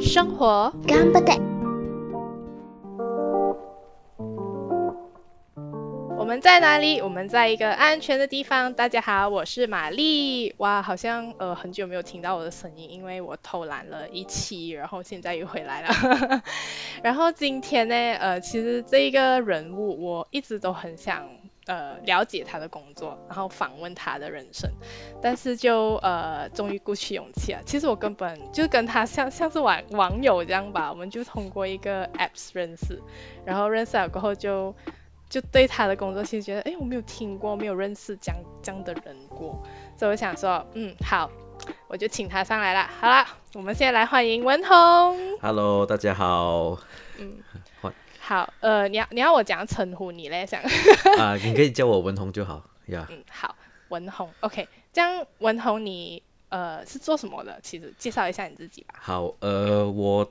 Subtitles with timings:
[0.00, 0.72] 生活。
[0.86, 1.55] 頑張っ
[6.36, 7.00] 们在哪里？
[7.00, 8.74] 我们在一个安全的地方。
[8.74, 10.54] 大家好，我是玛丽。
[10.58, 16.42] 哇，好像呃很久没有听到我的声音，因为我偷懒了一期，然后现在又回来了。
[17.02, 21.26] 然后今天呢，呃，其实这一个人物我一直都很想
[21.64, 24.70] 呃了解他的工作，然后访问他的人生，
[25.22, 27.62] 但是就呃终于鼓起勇气了。
[27.64, 33.00] 其实我根本就跟他像像是网网友这样吧，我们就通过一个 apps 认识，
[33.46, 34.74] 然后认识了过后就。
[35.28, 39.62] 就对他的工作其实觉得，哎，我没有听过，没有认识这样这样的人过，
[39.98, 41.30] 所以我想说，嗯，好，
[41.88, 42.88] 我就请他上来了。
[43.00, 45.38] 好了，我们现在来欢迎文红。
[45.40, 46.78] Hello，大家好。
[47.18, 47.38] 嗯
[47.80, 50.46] 欢，好，呃，你要你要我怎样称呼你嘞？
[50.46, 50.60] 想，
[51.18, 53.06] 啊，你可以叫我文红就好呀。
[53.10, 53.56] 嗯，好，
[53.88, 57.58] 文红，OK，这样文红你呃是做什么的？
[57.62, 58.94] 其实介绍一下你自己吧。
[59.00, 60.30] 好，呃，我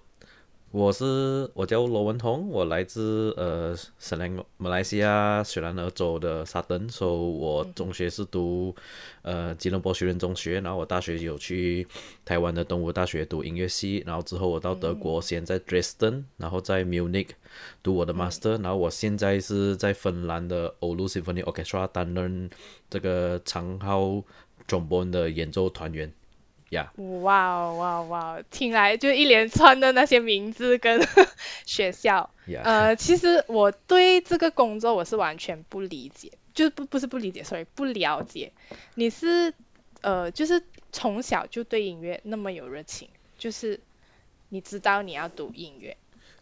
[0.76, 8.76] 我是我叫罗文彤，我来自呃省兰马来西亚雪兰莪州的沙登，所以我中学是读
[9.22, 11.88] 呃吉隆坡学院中学，然后我大学有去
[12.26, 17.30] 台湾的东吴大学读音乐系，然后之后我到德国先在 Dresden，然后在 Munich
[17.82, 22.50] 读我的 master，然后我现在是在芬兰的 Oulu Symphony Orchestra 担任
[22.90, 24.22] 这个长号
[24.68, 26.12] trombone 的演奏团员。
[26.76, 31.02] 呀、哇哦哇哦哇哦，听来就一连串的那些名字跟
[31.66, 32.30] 学校。
[32.48, 38.52] 呀、呃，其实我对这个工作我是完全不理解，就是不不是不理解，sorry，不了解。
[38.94, 39.54] 你是
[40.02, 43.80] 呃，就是从小就对音乐那么有热情，就是
[44.50, 45.98] 你知道你要读音乐，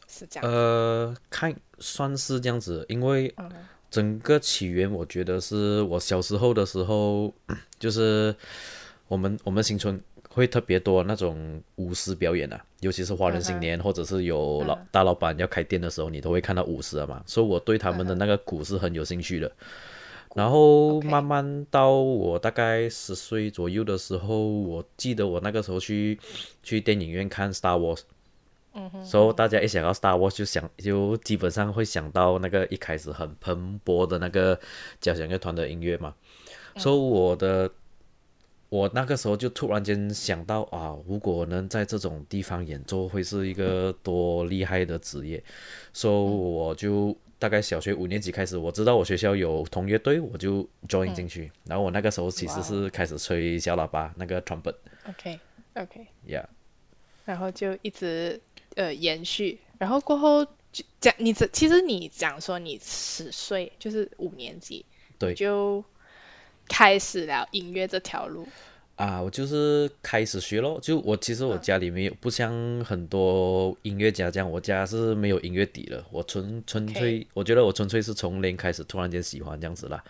[0.09, 0.52] 是这样。
[0.52, 3.50] 呃，看算是这样子，因为嗯
[3.90, 7.31] 整个起源，我觉得是我小时候的时候，
[7.80, 8.36] 就是
[9.08, 10.02] 我们我们新村
[10.34, 14.88] 会特别多那种舞狮表演啊，尤其是华人新年，或者是有老、嗯。
[14.91, 19.52] 大老板要开店的时候，你都会看到舞狮的嘛，所以我对他们的那个鼓是很有兴趣的。
[20.35, 26.18] 然后慢慢到我大概十岁左右的时候，我记得我那个时候去
[26.63, 28.02] 去电影院看 Star Wars，
[28.74, 34.59] 嗯哼，所以大家一想到 Star Wars 就想就基本上会想到那个一开始很蓬勃的那个
[35.00, 36.16] 交响乐团的音乐嘛。
[36.78, 37.69] 所以我的
[38.73, 45.44] 我那个时候就突然间想到啊，如果能在这种地方演奏，会是一个多厉害的职业。
[45.94, 51.51] 所以我就大概小学五年级开始，我知道我学校有同乐队，我就 join 进去。
[51.66, 55.40] 然后我那个时候其实是开始吹小喇叭那个 trumpet，OK
[55.75, 56.45] OK，yeah。
[57.25, 58.41] 然后就一直
[58.73, 64.84] 呃延续，然后过后就讲你这其实你讲说你十岁就是五年级，
[65.19, 65.85] 对就
[66.68, 68.47] 开始了音乐这条路。
[68.96, 70.79] 啊，我就是开始学咯。
[70.79, 72.53] 就我其实我家里没有，不像
[72.85, 76.03] 很多音乐家这样，我家是没有音乐底的。
[76.12, 80.03] 我纯纯粹我觉得我纯粹是从零开始突然间喜欢这样子啦，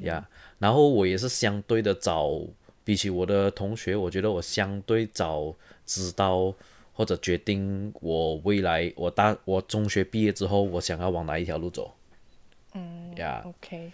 [0.00, 0.26] 呀。
[0.58, 2.40] 然后我也是相对的早，
[2.84, 5.54] 比起我的同学，我觉得我相对早
[5.84, 6.54] 知道
[6.94, 11.92] 或者决定我未来我大我中学毕业之后，我想要往哪一条路走。
[12.72, 13.92] 嗯呀 OK，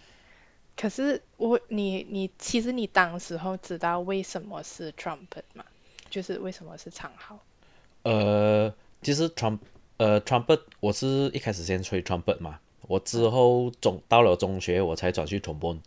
[0.83, 5.65] 可是我你你其实你当时候知道为什么是 trumpet 吗？
[6.11, 7.39] 就是为什么是长号？
[8.03, 9.61] 呃，其实 trump
[9.99, 15.79] 呃 trumpet 我是一开始先吹 trumpet 嘛，我之后中到了中学我才转去 trombone，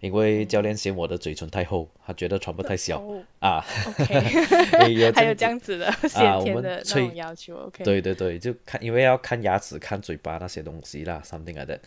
[0.00, 3.64] 因为教练嫌我的嘴唇太厚，他觉得 trumpet 太小、哦啊。
[3.86, 7.56] OK， 有还有这样子的我先天们的那吹种要求。
[7.56, 11.80] OK，对对对，就看因为要看牙齿、看嘴巴那些东西啦，something like that。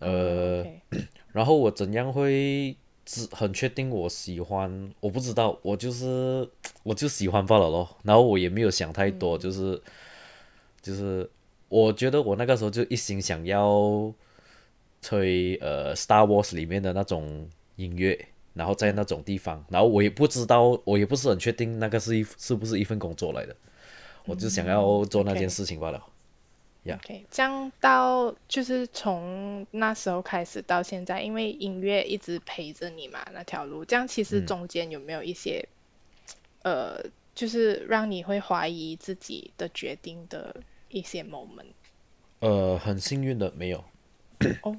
[0.00, 0.64] 呃
[1.32, 4.90] 然后我怎样会知很确定我喜欢？
[5.00, 6.48] 我不知道，我就是
[6.82, 7.96] 我就喜欢罢了咯。
[8.02, 9.80] 然后我也没有想太多，就是
[10.82, 11.28] 就是
[11.68, 14.12] 我觉得我那个时候就一心想要
[15.02, 18.18] 吹呃《Star Wars》里面的那种音乐，
[18.54, 23.54] 然后在那种地方，然后我也不知道，我也不是很确定那个是一是不是一份工作来的，
[24.24, 26.02] 我就想要做那件事情罢了。
[26.86, 35.68] 呀 OK，这样到就是从那时候开始到现在，因为音乐一直陪着你嘛，那条路，这样其实嗯中间有没有一些、
[36.62, 37.04] 呃，
[37.34, 41.72] 就是让你会怀疑自己的决定的一些 moment？
[42.40, 43.84] 呃，很幸运的没有。
[44.62, 44.76] 哦，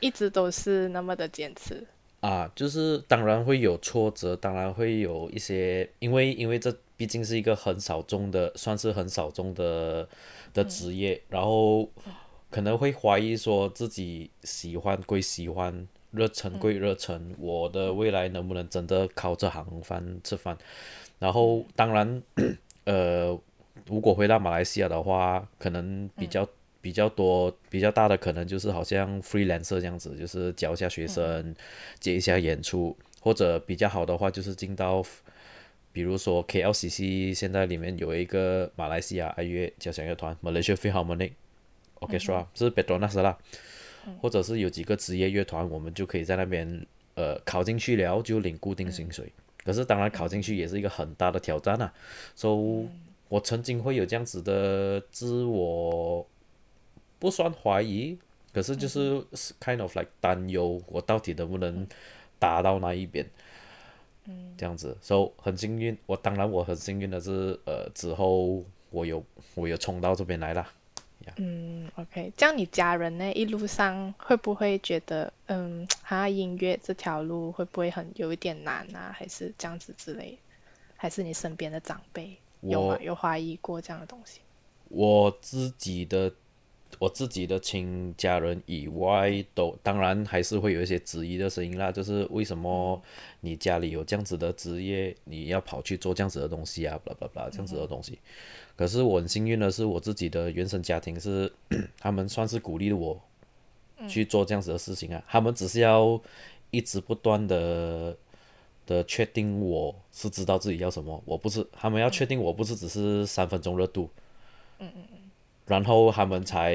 [0.00, 1.86] 一直都是那么的坚持。
[2.20, 10.06] 啊，就是当然会有挫折，当然会有一些，因为因为这毕竟是一个很少众的，算是很少众的
[10.52, 11.20] 的职业。
[11.30, 11.88] 然后
[12.50, 20.58] 可能会怀疑说自己喜欢归喜欢，热忱归热忱，我的未来能不能真的靠这行饭吃饭？
[21.18, 22.22] 然后当然，
[22.84, 23.38] 呃，
[23.86, 26.46] 如果回到马来西亚的话，可能比较
[26.80, 31.54] 比较多、比较大的可能就是好像 freelancer 这样子，就是教一下学生，
[31.98, 35.04] 接一下演出，或者比较好的话就是进到。
[35.92, 41.32] 比如说 KLCC 现在里面有一个马来西亚爱乐交响乐团 Malaysia Philharmonic
[41.98, 43.36] Orchestra 是 Petronas 啦，
[44.20, 46.86] 或者是有几个职业乐团，我们就可以在那边
[47.16, 49.32] 呃考进去了，就领固定薪水。
[49.64, 51.92] 可是当然考进去也是一个很大的挑战啊。
[52.36, 52.88] 所以，
[53.28, 56.24] 我曾经会有这样子的自我
[57.20, 58.18] 不算怀疑，
[58.52, 59.24] 可是就是
[59.60, 61.86] kind of like 担忧，我到底能不能
[62.40, 63.24] 达到那一边。
[64.24, 65.96] 嗯这样子，所以很幸运。
[66.06, 69.24] 我当然我很幸运的是，呃，之后我有
[69.54, 70.66] 我有冲到这边来了。
[71.36, 72.32] 嗯，OK。
[72.36, 79.14] 这样你家人呢，一路上会不会觉得，嗯，他音乐这条路会不会很有一点难啊？
[79.16, 80.38] 还是这样子之类？
[80.96, 82.98] 还是你身边的长辈有吗？
[83.00, 84.40] 有怀疑过这样的东西？
[84.88, 86.32] 我自己的。
[86.98, 91.90] 我自己的亲家人以外，都当然还是会有一些质疑的声音啦。
[91.90, 93.00] 就是为什么
[93.40, 97.00] 你家里有这样子的职业，你要跑去做这样子的东西啊？
[97.04, 98.18] 巴拉巴拉这样子的东西。
[98.76, 101.50] 可是我很幸运的是，我自己的原生家庭是，
[101.98, 103.18] 他们算是鼓励我
[104.08, 105.22] 去做这样子的事情啊。
[105.28, 106.20] 他们只是要
[106.70, 108.16] 一直不断的
[108.86, 114.08] 的确定我是知道自己要什么，我不是他们要确定我不是只是三分钟热度。
[114.78, 115.19] 嗯嗯嗯。
[115.66, 116.74] 然后他们才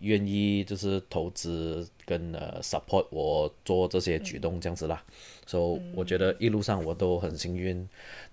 [0.00, 5.02] 愿意就是投资跟呃 support 我做这些举动这样子啦，
[5.46, 7.76] 所以我觉得一路上我都很幸运。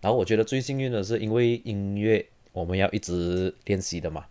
[0.02, 4.26] 然后我觉得最幸运的是，因为音乐我们要一直练习的嘛，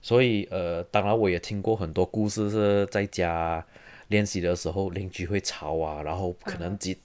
[0.00, 3.64] 所以呃，当然我也听过很多故事是在家
[4.08, 6.96] 练习的时候邻居会吵啊，然后可能几。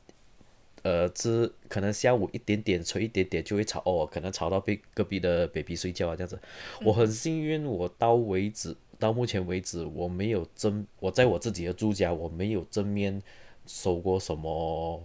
[0.84, 6.40] 呃，是可能下午一点点吹一点点就会吵哦，可能吵到被隔壁的 baby 睡觉啊这样子。
[6.84, 13.22] 我很幸运，我到为止到目前为止我没有正我在我自己的住家我没有正面
[13.66, 15.02] 收过什么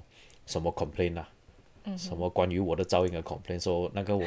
[0.46, 1.28] 什么 complaint 啊，
[1.96, 4.24] 什么关于我的噪音的 complaint，说那个我。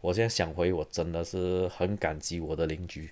[0.00, 3.10] 我现在想回，我真的是很感激我的邻居。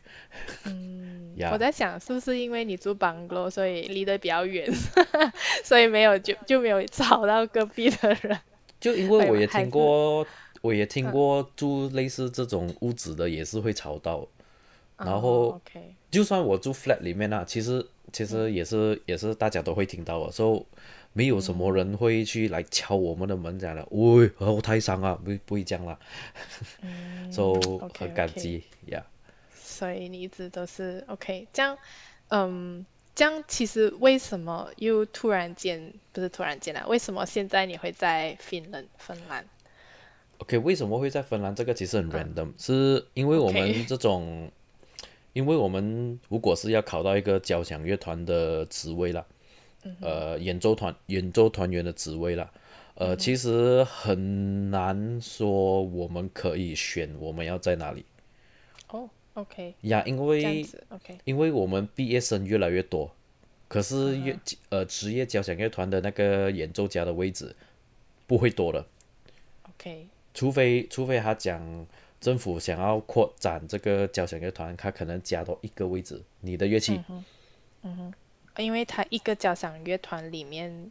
[0.64, 4.66] 嗯， 我在想是不是因为你住 bungalow，所以离得比较远，
[5.64, 8.38] 所以没有就就没有吵到隔壁的人。
[8.80, 10.26] 就因为我也听过，
[10.62, 14.26] 我也听过住类似这种屋子的也是会吵到。
[14.96, 15.60] 然后，
[16.10, 20.66] 就算我住 flat 里面啊，其实其实也是也是大家都会听到的，所以。
[21.12, 25.98] 没有什么人会去来敲我们的门，讲了，喂，我太伤啊，不不会这样了，
[27.32, 27.60] 所以
[27.98, 29.04] 很感激呀。
[29.60, 31.76] 所以你一直都是 OK，这样，
[32.28, 32.84] 嗯，
[33.14, 36.86] 这样其实为什么又突然间不是突然间了？
[36.86, 38.86] 为什么现在你会在芬兰？
[38.96, 39.44] 芬兰
[40.38, 41.54] ？OK，为什么会在芬兰？
[41.54, 44.50] 这个其实很 random，是因为我们这种，
[45.32, 49.26] 因为我们如果是要考到一个交响乐团的职位了。
[50.00, 52.50] 呃，演奏团演奏团员的职位了，
[52.94, 58.04] 呃，其实很难说我们可以选我们要在哪里。
[58.88, 59.74] 哦，OK。
[59.82, 63.10] 呀，因为 OK，因为我们毕业生越来越多，
[63.68, 64.36] 可是乐
[64.68, 67.54] 呃职业交响乐团的那个演奏家的位置
[68.26, 68.84] 不会多的。
[69.70, 70.08] OK。
[70.34, 71.86] 除非除非他讲
[72.20, 77.00] 政府想要扩展这个交响乐团，他可能加多一个位置，你的乐器。
[77.82, 78.14] 嗯哼。
[78.62, 80.90] 因为他一个交响乐团里面，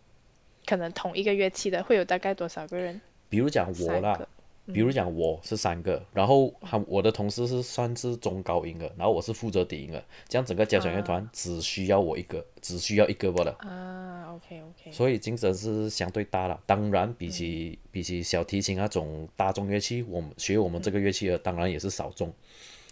[0.65, 2.99] 可能同一个乐器的会有大概多少个人？
[3.29, 4.27] 比如讲我啦，
[4.65, 13.51] 比如讲我是三个，然后他我的同事是算是中高音的，然后我是负责低音的，这样整个交响乐团只需要我一个，只需要一个罢了。
[13.59, 14.91] 啊，OK OK。
[14.91, 22.33] 所以精神是相对大了，当然比起比起小提琴那种大众乐器，我们学我们这个乐器的当然也是少众，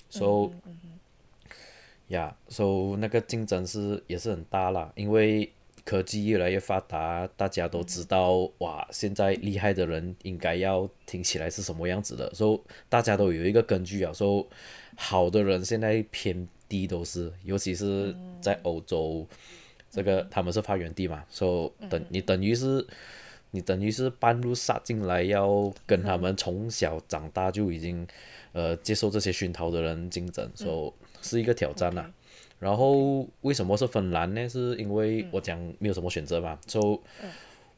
[0.10, 0.70] 所以。
[2.10, 5.52] 呀，所以那个竞争是也是很大啦，因为
[5.84, 14.48] 科技越来越发达，大家都知道哇，现在厉害的人应该要听起来是什么样子的，所以大家都有一个根据啊，说
[14.96, 19.28] 好的人现在偏低都是，尤其是在欧洲，
[19.90, 22.86] 这个他们是发源地嘛，说等你等于是
[23.50, 28.08] 你等于是半路杀进来，要跟他们从小长大就已经
[28.54, 30.94] 呃接受这些熏陶的人竞争，说。
[31.26, 32.06] 是一个挑战呐，
[32.60, 34.48] 然后为什么是芬兰呢？
[34.48, 37.02] 是因为我讲没有什么选择嘛，就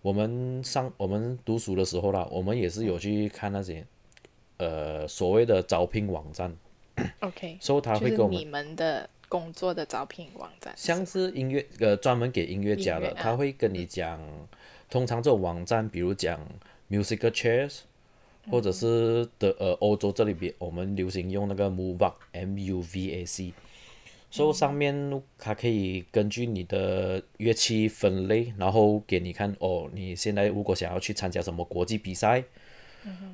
[0.01, 3.85] 我们上我们读书的时候啦，我们也是有去看那些
[4.57, 6.55] 呃所谓的招聘网站
[7.21, 10.73] ，OK， 所以他会给我们你们的工作的招聘网站？
[10.77, 13.13] 像是音乐呃专门给音乐家的，啊。
[13.17, 14.19] 他会跟你讲，
[14.89, 16.39] 通常这种网站，比如讲
[16.89, 17.79] Musical Chairs，
[18.49, 23.53] 或者是的呃欧洲这里边我们流行用那个 Muvac M U V A C，
[24.29, 32.43] 所以上面它可以根据你的乐器分类，然后给你看哦，你现在如果想要去参加什么国际比赛。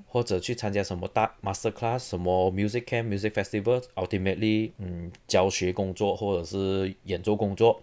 [0.06, 7.82] 或者去参加什么大 master class，什么 music camp、music festival，ultimately，嗯，教学工作或者是演奏工作，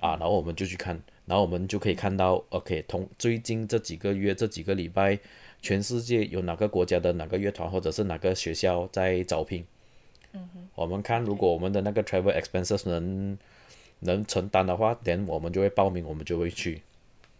[0.00, 5.18] 啊，然后我们就去看，然后我们就可以看到，OK，同最近这几个月、这几个礼拜，
[5.60, 9.64] 全世界有哪个国家的哪个乐团或者是哪个学校在招聘，
[10.32, 13.36] 嗯哼我们看如果我们的那个 travel expenses 能
[14.00, 16.80] 能承担的话，then 我们就会报名，我们就会去，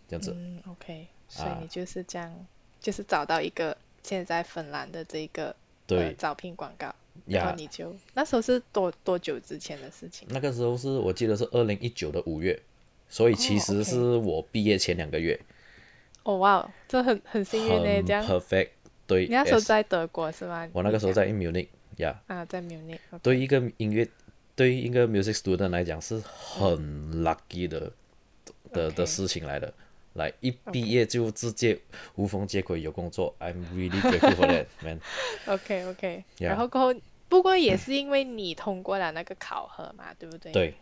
[0.09, 0.35] 这样子。
[0.37, 2.47] 嗯，OK，所以你就是这样，
[2.81, 5.55] 就是找到一个现在芬兰的这个呃
[5.87, 6.93] 对招聘广告，
[7.27, 10.27] 然后，你就那时候是多多久之前的事情？
[10.31, 12.61] 那个时候是我记得是二零一九的五月，
[13.09, 15.39] 所以其哦实是我毕业前两个月，
[16.25, 18.25] 哦哇哦，这很很幸运呢，这样。
[18.25, 18.71] perfect。
[19.07, 20.69] 对，你那时候在德国是吗？
[20.73, 22.99] 我那个时候在 Munich，呀、啊，在 Munich。
[23.23, 24.07] 对一个音乐，
[24.55, 27.91] 对一个 music student 来讲是很 lucky 的
[28.73, 29.73] 的的事情来的。
[30.15, 31.79] 来一毕业就直接
[32.17, 34.99] 无缝接轨有工作，I'm really grateful for that man。
[35.47, 40.53] OK OK，Yeah 然后过后，不过也是因为你通过了那个考核嘛，对不对？。
[40.53, 40.75] 对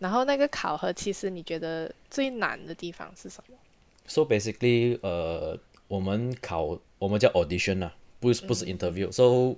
[0.00, 3.54] 然后那个考核，其实你觉得最难的地方是什么？
[4.06, 9.10] ，so basically，呃，我们考我们叫 audition 啊，不是不是 interview。
[9.10, 9.56] So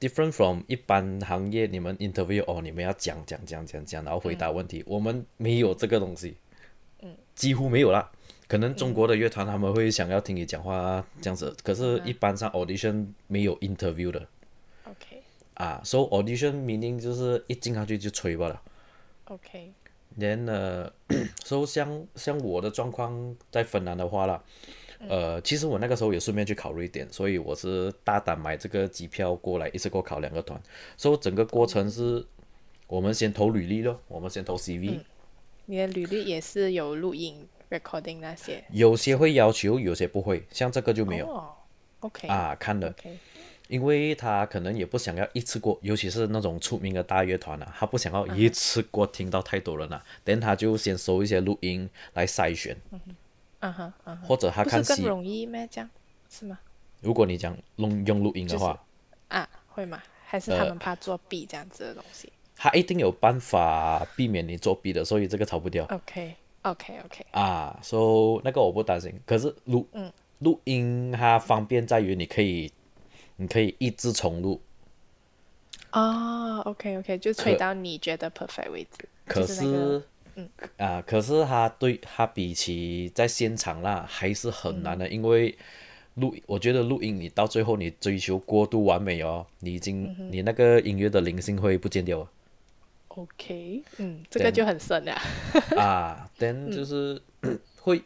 [0.00, 6.36] different from 一般行业，你们 interview 哦，你们要讲讲讲讲讲，然后回答问题，我们没有这个东西，
[7.00, 8.10] 嗯，几乎没有啦。
[8.48, 14.28] 可能中国的乐团他们会想要听你讲话这样子，可是一般上 audition 没有 interview 的
[14.84, 15.22] OK
[15.54, 18.60] 啊，so audition meaning 就是一进上去就吹罢了。
[19.24, 19.72] OK，
[20.18, 20.92] then 呃
[21.44, 24.42] ，so 像像我的状况在芬兰的话啦，
[25.08, 30.60] 呃，其实我那个时候也顺便去考虑一点，所以我是大胆买这个机票过来，一次过考两个团，
[30.96, 32.24] 所以整个过程是，
[32.86, 35.00] 我们先投履历咯，我们先投 CV，、
[35.66, 38.62] 你的履历也是有录音 recording 那些。
[38.70, 41.52] 有些会要求，有些不会，像这个就没有、哦
[42.00, 42.94] ，OK 啊，看了。
[43.72, 55.66] 因为他可能也不想要一次过，尤其是那种出名的大乐团啊，他不想要一次过听到太多人了、啊，等、他就先收一些录音来筛选，嗯哼嗯哼，或者他看更容易咩？
[55.70, 55.88] 这样
[56.28, 56.58] 是吗？
[57.00, 58.78] 如果你讲用用录音的话，
[59.28, 60.02] 啊，会吗？
[60.26, 67.78] 还是呃他们怕作弊这样子的东西他一定有办法避免你作弊的，所以这个逃不掉？OK OK OK，啊。
[67.82, 69.18] 所、以那个我不担心。
[69.24, 72.70] 可是录嗯录音它方便在于你可以
[73.42, 74.60] 你可以一直重录，
[75.90, 79.08] 哦，OK OK，就吹到你觉得 perfect 为止。
[79.26, 80.02] 可就是那个
[80.36, 85.58] 是，啊，可是他对他比起在现场啦，还是很难的，因为
[86.14, 92.30] 录，我觉得录音你到最后你追求过度完美哦，你已经、你那个音乐的灵性会不见掉啊
[93.08, 95.12] OK，嗯，这个就很深了。
[95.76, 97.20] 啊， then 就是、
[97.82, 98.04] 会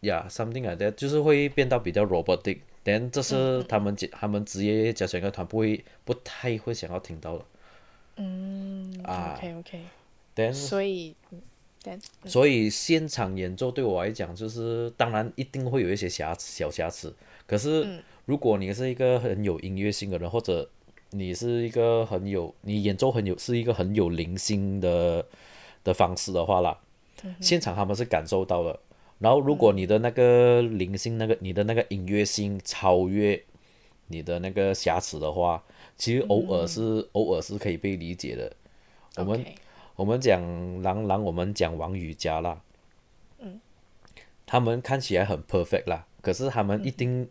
[0.00, 2.60] 呀、something like that，就是会变到比较 robotic。
[2.84, 7.44] Then 这是他们职他们职业交响乐团不会不太会想要听到的。
[8.16, 11.14] 嗯啊，OK OK，then 所以，
[12.26, 17.12] 所以现场演奏对我来讲，就是当然一定会有一些瑕小瑕疵。
[17.46, 20.68] 可是如果你是一个很有音乐性的人，或者
[21.10, 25.26] 你是一个很有你演奏很有是一个很有灵性的
[25.82, 26.78] 的方式的话啦，
[27.40, 28.78] 现场他们是感受到的。
[29.24, 33.42] 然后如果你的那个灵性，那个你的那个音乐性超越
[34.08, 35.64] 你的那个瑕疵的话，
[35.96, 38.52] 其实偶尔是、偶尔是可以被理解的。
[39.16, 39.42] 我们
[39.96, 40.42] 我们讲
[40.82, 42.60] 郎朗，我们讲王羽佳啦，
[43.38, 43.58] 嗯。
[44.44, 47.26] 他们看起来很 perfect 啦，可是他们一定、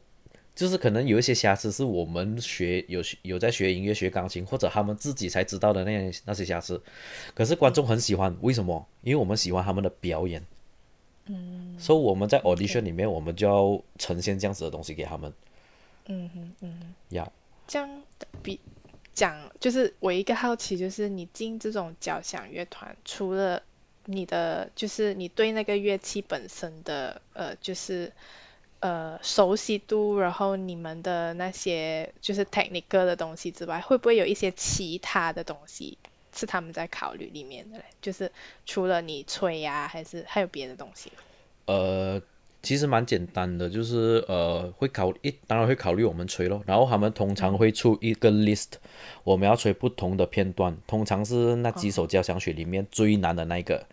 [0.55, 6.81] 就是可能有一些瑕疵，是我们学有有在学音乐、学钢琴，或者他们自己才知道的那那些瑕疵，
[7.35, 8.83] 可是观众很喜欢，为什么？
[9.03, 10.43] 因为我们喜欢他们的表演，
[11.25, 15.33] 嗯，所以我们在 audition 里面，我们就要呈现这样子的东西给他们，
[16.07, 17.31] 嗯哼嗯哼，呀、
[17.67, 18.03] 这样
[18.41, 18.59] 比
[19.13, 23.61] 讲就是我一个好奇，就是你进这种交响乐团，除了
[24.05, 28.11] 你的就是你对那个乐器本身的呃就是
[28.81, 35.97] 呃熟悉度，然后你们的那些就是 technical 的东西之外，会不会有一些其他的东西
[36.33, 37.83] 是他们在考虑里面的嘞？
[38.01, 38.31] 就是
[38.65, 41.11] 除了你吹呀、还是还有别的东西？
[41.65, 42.21] 呃，
[42.61, 48.71] 其实蛮简单的，就是呃会考一当然会考虑我们吹咯，然后他们通常会出一个 list，
[49.23, 53.85] 我们要吹不同的片段，通常是那几首交响曲里面最难的那一个，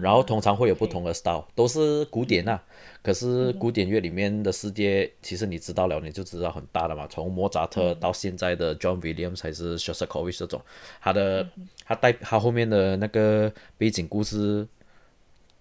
[0.00, 2.62] 然后通常会有不同的 style，都是古典啊，
[3.02, 10.60] 可是古典乐里面的世界，其实你知道了你就知道很大的嘛，从莫扎特到现在的 John Williams 还是 Shostakovich 这种，
[11.00, 11.48] 他的
[11.84, 14.66] 他带他后面的那个背景故事。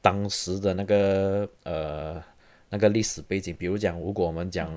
[0.03, 2.19] 当时的那个呃
[2.69, 4.67] 那个历史背景，比如讲，如果我们讲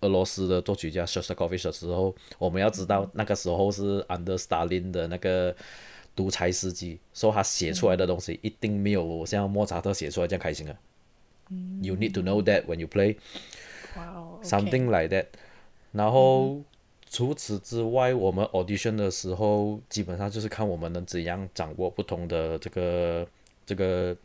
[0.00, 5.54] 俄罗斯的作曲家 Shostakovich 的时候，我们要知道那个时候是 Under Stalin 的那个
[6.14, 10.76] 独裁司机，所以他写出来的东西一定没有像莫扎特写出来这样开心啊。
[11.80, 13.16] You need to know that when you play
[14.42, 15.26] something like that。
[15.92, 16.62] 然后
[17.10, 23.26] 除此之外，我们 audition 的时候，基本上就是看我们能怎样掌握不同的这个
[23.66, 24.16] 这个。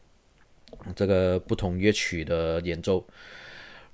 [0.97, 3.01] 这个不同乐曲的演奏，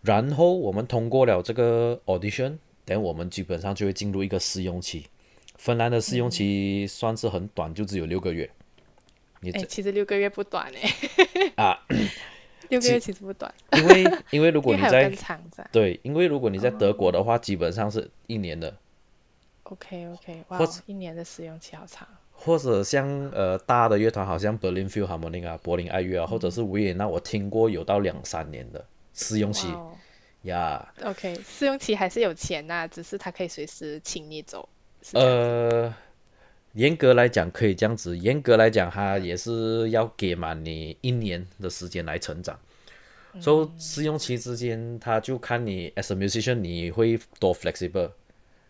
[0.01, 5.05] 然后我们通过了这个 audition，等我们基本上就会进入一个试用期。
[5.63, 8.49] 芬兰的试用期算是很短，就只有六个月。
[9.39, 10.93] 你其实六个月不短哎。
[11.55, 11.79] 啊，
[12.67, 13.53] 六个月其实不短。
[13.71, 15.09] 因为因为如果 你在
[15.71, 18.75] 对，因为如果你在德国的话，基本上是一年的。
[19.63, 22.05] OK OK，哇，一年的试用期好长。
[22.33, 29.73] 或者像呃大的乐团，好像 Berlin Philharmonic 啊，柏林爱乐啊，或者是维也纳，我听过有到两三年的试用期，
[30.41, 30.93] 呀。
[31.05, 34.67] OK，试用期还是有钱呐，只是他可以随时请你走。
[35.11, 35.93] 呃，
[36.73, 42.57] 严格来讲可以这样子，严格来讲他也是要给满你一年的时间来成长。
[43.41, 48.11] 所以试用期之间，他就看你 as a musician 你会多 flexible。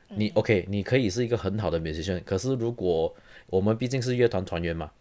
[0.07, 3.13] 你 OK，你可以是一个很好的 musician，可是如果
[3.47, 4.91] 我们毕竟是乐团团员嘛，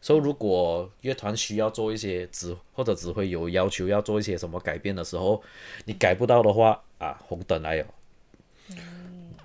[0.00, 5.42] 所以如果乐团需要做一些指或者指挥有要求要做一些什么改变的时候，
[5.84, 7.86] 你改不到的话啊，红灯来了。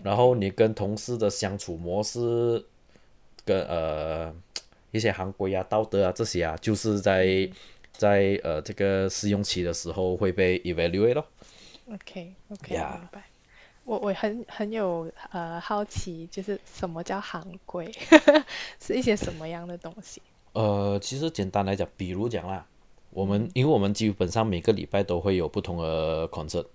[0.05, 2.63] 然后你跟同事的相处模式，
[3.43, 4.31] 跟呃
[4.91, 7.49] 一些行规啊、道德啊这些啊，就是在
[7.91, 11.25] 在呃这个试用期的时候会被 evaluate 咯。
[11.91, 13.23] OK OK，明白。
[13.83, 17.91] 我我很很有呃好奇，就是什么叫行规，
[18.79, 20.21] 是一些什么样的东西？
[20.53, 22.63] 呃，其实简单来讲，比如讲啦，
[23.09, 26.67] 我们因为我们基本上每个礼拜都会有不同的 concert，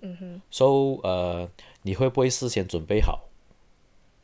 [0.00, 1.48] 嗯哼，so 呃，
[1.82, 3.26] 你会不会事先准备好？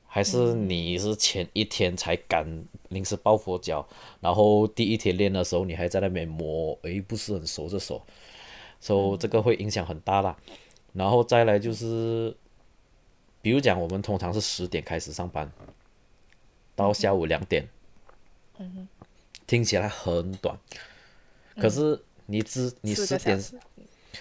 [0.08, 3.86] 还是你是前一天才敢临时抱佛脚，
[4.20, 8.00] 然后第一天练的时候你还在那边摸，诶，不是很熟这手
[8.80, 10.34] ，so 这个会影响很大啦。
[10.94, 12.34] 然后再来就是，
[13.42, 15.52] 比如讲，我们通常是十点开始上班，
[16.74, 17.68] 到下午两点，
[19.46, 20.58] 听起来很短，
[21.60, 23.38] 可是你只你十点，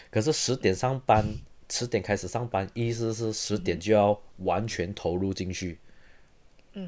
[0.10, 1.26] 可是十点上班，
[1.69, 5.80] 十点开始上班，意思是十点就要完全投入进去。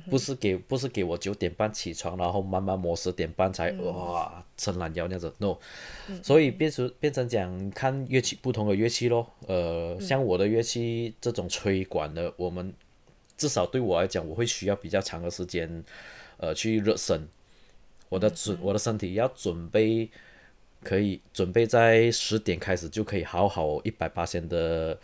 [0.09, 5.57] 不是给不是给我九点半起床，然后慢慢磨十点半才哇伸懒腰那样子，no。
[6.21, 12.73] 所以变成变成讲看乐器不同的乐器咯，呃，像我的乐器这种吹管的，我们
[13.37, 15.81] 至少对我来讲，我会需要比较长的时间，
[16.35, 17.25] 呃，去热身。
[18.09, 20.09] 我的准我的身体要准备，
[20.88, 24.97] 可以准备在十点开始就可以好好一百八千的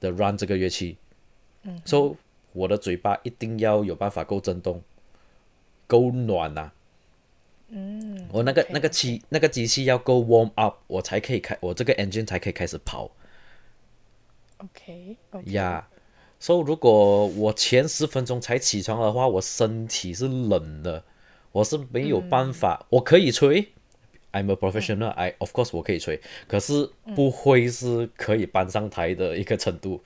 [0.00, 0.96] 的 run 这个乐器。
[1.62, 2.16] 嗯，so。
[2.54, 4.82] 我的嘴巴一定要有办法够震动，
[5.86, 6.72] 够暖呐。
[7.68, 13.10] 嗯，我那个那个机那个机器要够 warm up，我才可以开，我这个 engine 才可以开始跑。
[14.56, 15.16] OK。
[15.44, 15.86] 呀，
[16.40, 21.04] 所以如果我前十分钟才起床的话，我身体是冷的，
[21.52, 22.86] 我是没有办法。
[22.88, 23.72] 我可以吹
[24.32, 30.02] ，I'm a professional，I of course 我可以吹，可是不会是可以搬上台的一个程度。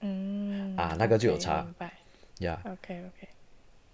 [0.00, 1.92] 嗯啊，那个就有差，明白
[2.38, 2.60] 呀。
[2.64, 3.28] OK OK，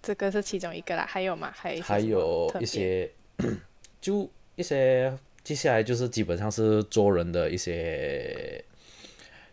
[0.01, 1.51] 这个是其中一个啦，还有吗？
[1.53, 3.11] 还还有一些，
[3.99, 8.63] 就一些接下来就是基本上是做人的一些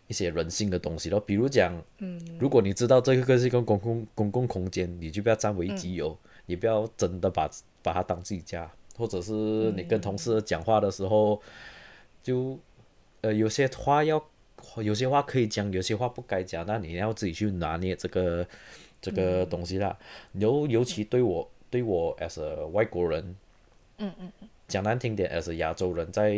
[0.07, 11.41] 一些人性的东西咯，比如讲，嗯，如果你知道这个是一个公共公共空间，你就不要占为己有，你不要真的把把它当自己家，或者是你跟同事讲话的时候，
[12.23, 12.57] 就
[13.21, 14.23] 呃有些话要。
[14.77, 18.45] 有些话可以讲，有些话不该讲，那你要自己去拿捏这个
[18.99, 19.95] 这个东西啦。
[20.33, 23.35] 尤尤其对我对我 as a 外国人，
[23.99, 24.31] 嗯嗯
[24.67, 26.33] 讲难听点，as 亚洲人，在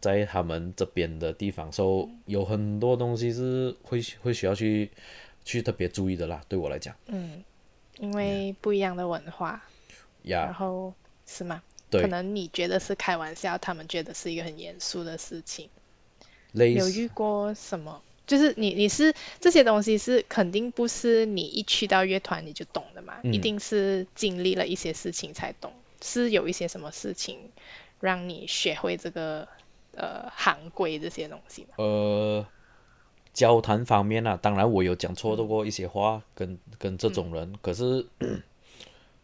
[0.00, 4.88] 在他们这边的地方，说有很多东西是会会需要去
[5.44, 6.40] 去特别注意的啦。
[6.48, 7.42] 对我来讲，嗯，
[7.98, 9.60] 因为不一样的文化，
[10.24, 10.94] 呀，然后
[11.26, 11.60] 是吗？
[11.90, 15.68] 对可能你觉得是开玩笑，他们觉得是一个很严肃的事情。
[16.52, 18.02] 有遇过什么？
[18.26, 25.72] 就是你你是这些东西是肯定不是你一去到乐团你就懂的嘛，一嗯定是经历了一些事情才懂。
[26.02, 27.38] 是有一些什么事情
[28.00, 29.48] 让你学会这个
[29.94, 31.68] 呃行规这些东西吗？
[31.78, 32.46] 呃，
[33.32, 38.06] 交谈方面啊，当然我有讲错过一些话，跟跟这种人，可是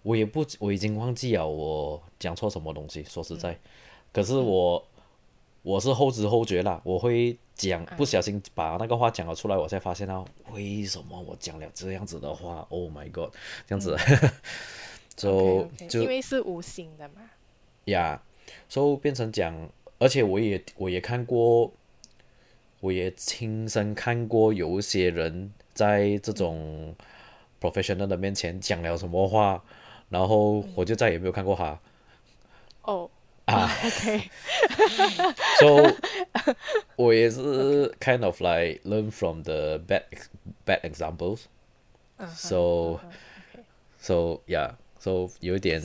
[0.04, 3.02] 我也不，我已经忘记了我讲错什么东西。
[3.04, 3.58] 说实在，
[4.12, 4.86] 可是我
[5.62, 13.32] 我是后知后觉啦，我会讲，不小心把那个话讲了出来，我才发现到为什么我讲了这样子的话，Oh my god，
[13.66, 13.96] 这样子，
[15.16, 17.30] 就就因为是无形的嘛。
[17.86, 18.22] 呀，
[18.68, 21.72] 所以变成讲，而且我也我也看过，
[22.80, 26.94] 我也亲身看过有一些人在这种
[27.58, 29.64] professional 的面前讲了什么话，
[30.14, 31.76] 然后我就再也没有看过他。
[32.82, 33.10] 哦
[33.46, 35.66] 啊，OK，So
[36.94, 40.04] 我也是 kind of like learn from the bad
[40.64, 41.40] bad examples.
[42.32, 43.00] So
[43.98, 45.82] so yeah, so 有一点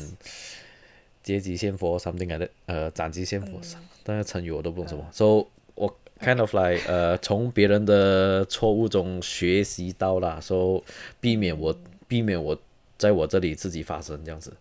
[1.24, 3.60] 阶级先佛 something like that，呃，斩鸡先佛，
[4.04, 5.06] 但是成语我都不懂什么。
[5.12, 10.84] So 我 kind of like 呃，从别人的错误中学习到了，so
[11.20, 11.76] 避免我
[12.08, 12.58] 避免我
[13.00, 14.54] 在我这里自己发生这样子。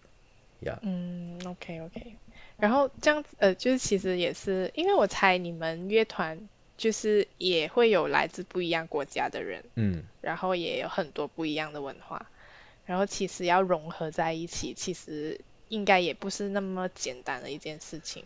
[0.61, 2.17] 呀、嗯，OK OK，
[2.57, 12.29] 然后这样子呃，就是其实也是，因为我猜你们乐团就是也会有来自不一样国家的人，嗯，然后也有很多不一样的文化，
[12.87, 18.25] 然后其实要融合在一起，其实应该也不是那么简单的一件事情。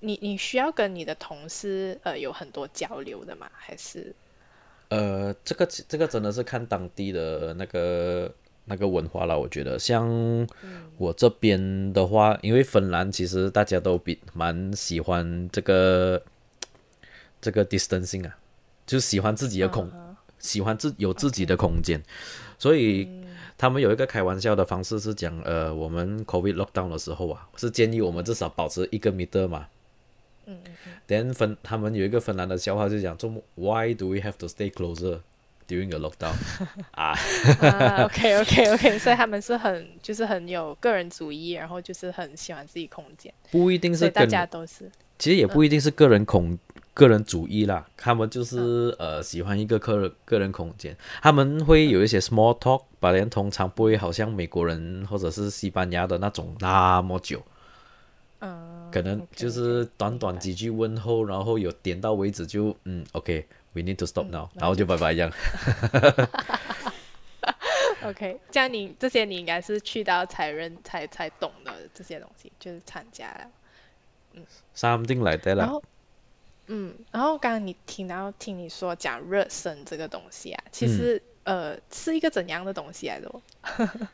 [0.00, 3.48] 你你需要跟你的同事呃有很多交流的吗？
[3.54, 4.12] 还是
[4.88, 8.34] 呃，这个这个真的是看当地的那个
[8.64, 9.38] 那个文化了。
[9.38, 9.78] 我觉得。
[9.78, 10.08] 像
[10.96, 16.22] 我这边的话，因为芬兰其实大家都比蛮喜欢这个
[17.40, 18.36] 这个 distancing 啊，
[18.86, 19.90] 就喜欢自己的空，
[20.38, 22.00] 喜欢自有自己的空间，
[22.58, 23.08] 所以
[23.58, 29.66] 他们有一个开玩笑的方式是讲，呃，我们 COVID lockdown 的时候啊，是建议我们至少保持一个 meter 嘛。
[30.46, 30.92] 嗯嗯嗯。
[31.08, 35.20] Then 芬他们有一个芬兰的笑话，就讲，这么 Why do we have to stay closer
[35.72, 36.34] during the lockdown？
[36.92, 37.14] 啊，
[37.60, 44.90] 啊，OK OK OK，所以他们是很就是很有个人主义，然后就是很喜欢自己空间，不一定是大，家都是。
[45.18, 46.58] 其实也不一定是个人空、
[46.92, 57.40] 个人主义啦，他们就是、呃喜欢一个个人个人空间，他们会有一些 small talk，把人通常不会好像美国人或者是西班牙的那种那么久。
[58.40, 63.06] 嗯，可能就是短短几句问候，然后有点到为止就嗯
[63.72, 65.32] ，OK，we、need to stop now，、那然后就拜拜这样。
[68.04, 73.46] OK，这样你这些你应该是去到才认才才懂的这些东西，就是参加了。
[74.34, 75.64] 嗯 Something like that 啦。
[75.64, 75.82] 然后，
[76.66, 83.40] 嗯，然后刚刚你听到听你说讲热身这个东西啊，其实、呃是一个怎样的东西来的哦？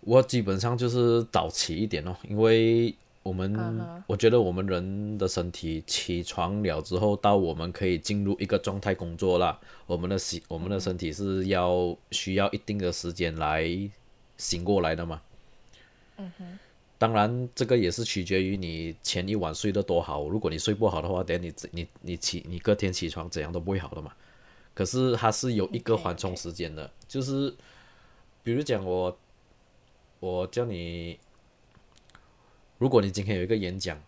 [0.00, 2.94] 我基本上就是早起一点哦，因为
[3.30, 13.64] 我们、我觉得我们人的身体起床了之后，到我们可以进入一个状态工作啦，我们的习我们的身体是要需要一定的时间来
[14.36, 15.22] 醒过来的嘛。
[16.16, 16.58] 嗯哼，
[16.98, 20.28] 当然，这个也是取决于你前一晚睡得多好。
[20.28, 24.12] 如果你睡不好的话，等下你你你起你隔天起床怎样都不会好的嘛。
[24.74, 27.54] 可是它是有一个缓冲时间的就是
[28.42, 29.16] 比如讲我
[30.18, 31.16] 我叫你，
[32.80, 34.02] 如果你今天有一个演讲，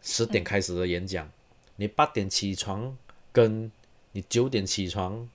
[0.00, 1.30] 十点开始的演讲，
[1.76, 2.96] 你八点起床
[3.30, 3.70] 跟
[4.12, 5.28] 你九点起床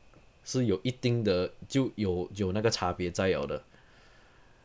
[0.43, 3.62] 是有一定的就有有那个差别在有的。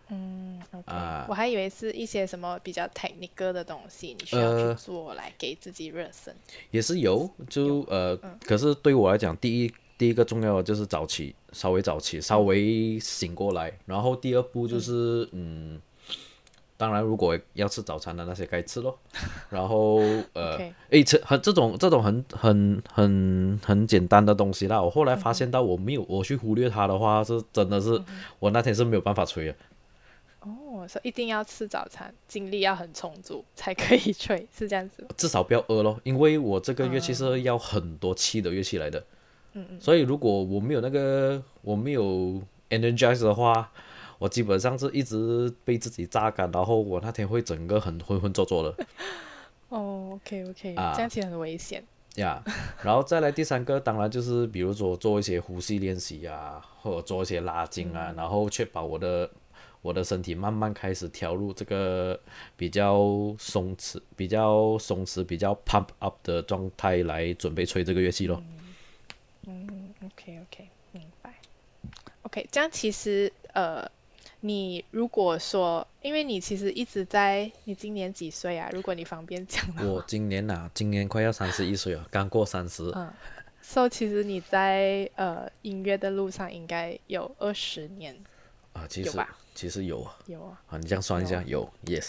[0.09, 1.26] 嗯啊。
[1.28, 6.35] 我还以为是一些什么比较 technical 的东西，你需要呃去做来给自己热身。
[6.70, 8.38] 也是有，就呃，嗯。
[8.46, 15.78] 可是对我来讲，第一第一个重要的就是早起，稍微早起，稍微醒过来，然后第二步就是嗯
[16.76, 18.98] 当然如果要吃早餐的那些该吃咯，
[19.50, 19.96] 然后
[20.32, 20.58] 呃
[20.90, 28.00] 诶，这很这种这种很很很很简单的东西啦，我后来发现到我没有我去忽略它的话，是真的是
[28.38, 29.54] 我那天是没有办法吹的。
[30.40, 35.08] 哦，所以一定要吃早餐，精力要很充足才可以吹，是这样子吗？
[35.16, 38.98] 至少不要饿咯，因为我这个乐器是要很多气的乐器来的，
[39.52, 43.70] 嗯嗯，所以如果我没有那个我没有 energize 的话，
[44.22, 48.87] 我基本上是一直被自己榨干，然后我那天会整个很浑浑浊浊的
[49.68, 51.82] 哦，OK OK，、啊这样其实很危险。
[52.14, 52.40] 呀。
[52.85, 59.28] 然后再来第三个，当然就是比如说做一些呼吸练习啊，或者做一些拉筋啊，然后确保我的
[59.80, 62.20] 我的身体慢慢开始调入这个
[62.56, 68.40] 比较松弛、比较松弛、比较 pump up 的状态来准备吹这个乐器咯。
[69.48, 71.35] 嗯，OK OK，明白。
[72.22, 73.90] OK，这样其实呃，
[74.44, 78.68] 你如果说，因为你其实一直在，你今年几岁啊？
[78.72, 79.88] 如果你方便讲的话。
[79.88, 82.90] 我今年呐、今年快要三十一岁了，刚过三十。
[82.96, 83.12] 嗯
[83.61, 88.16] ，So 其实你在呃音乐的路上应该有二十年，
[88.72, 90.61] 啊，其实吧其实有啊，有啊。
[90.70, 92.09] 啊，你这样算一下，有，yes，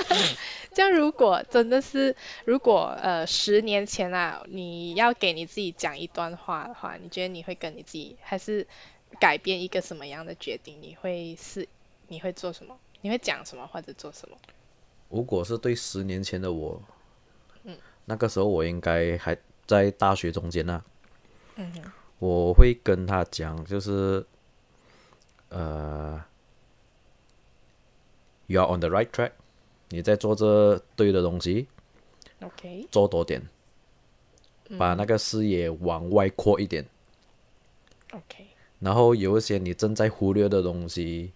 [0.74, 2.14] 这样如果真的是，
[2.44, 8.66] 如果呃十年前啊，你要给你自己讲一段话的话，你觉得你会跟你自己还是
[9.20, 10.80] 改变一个什么样的决定？
[10.80, 11.68] 你会是
[12.08, 12.78] 你会做什么？
[13.00, 14.36] 你会讲什么或者做什么？
[15.08, 16.82] 如果是对十年前的我，
[17.64, 20.84] 嗯那个时候我应该还在大学中间呢、
[21.56, 24.24] 嗯哼，我会跟他讲，就是，
[25.48, 26.24] 呃
[28.46, 29.32] ，you are on the right track，
[29.88, 31.66] 你在做这对的东西
[32.40, 33.42] ，OK，做多点，
[34.78, 36.84] 把那个视野往外扩一点
[38.12, 38.46] ，OK，
[38.80, 41.32] 然后有一些你正在忽略的东西，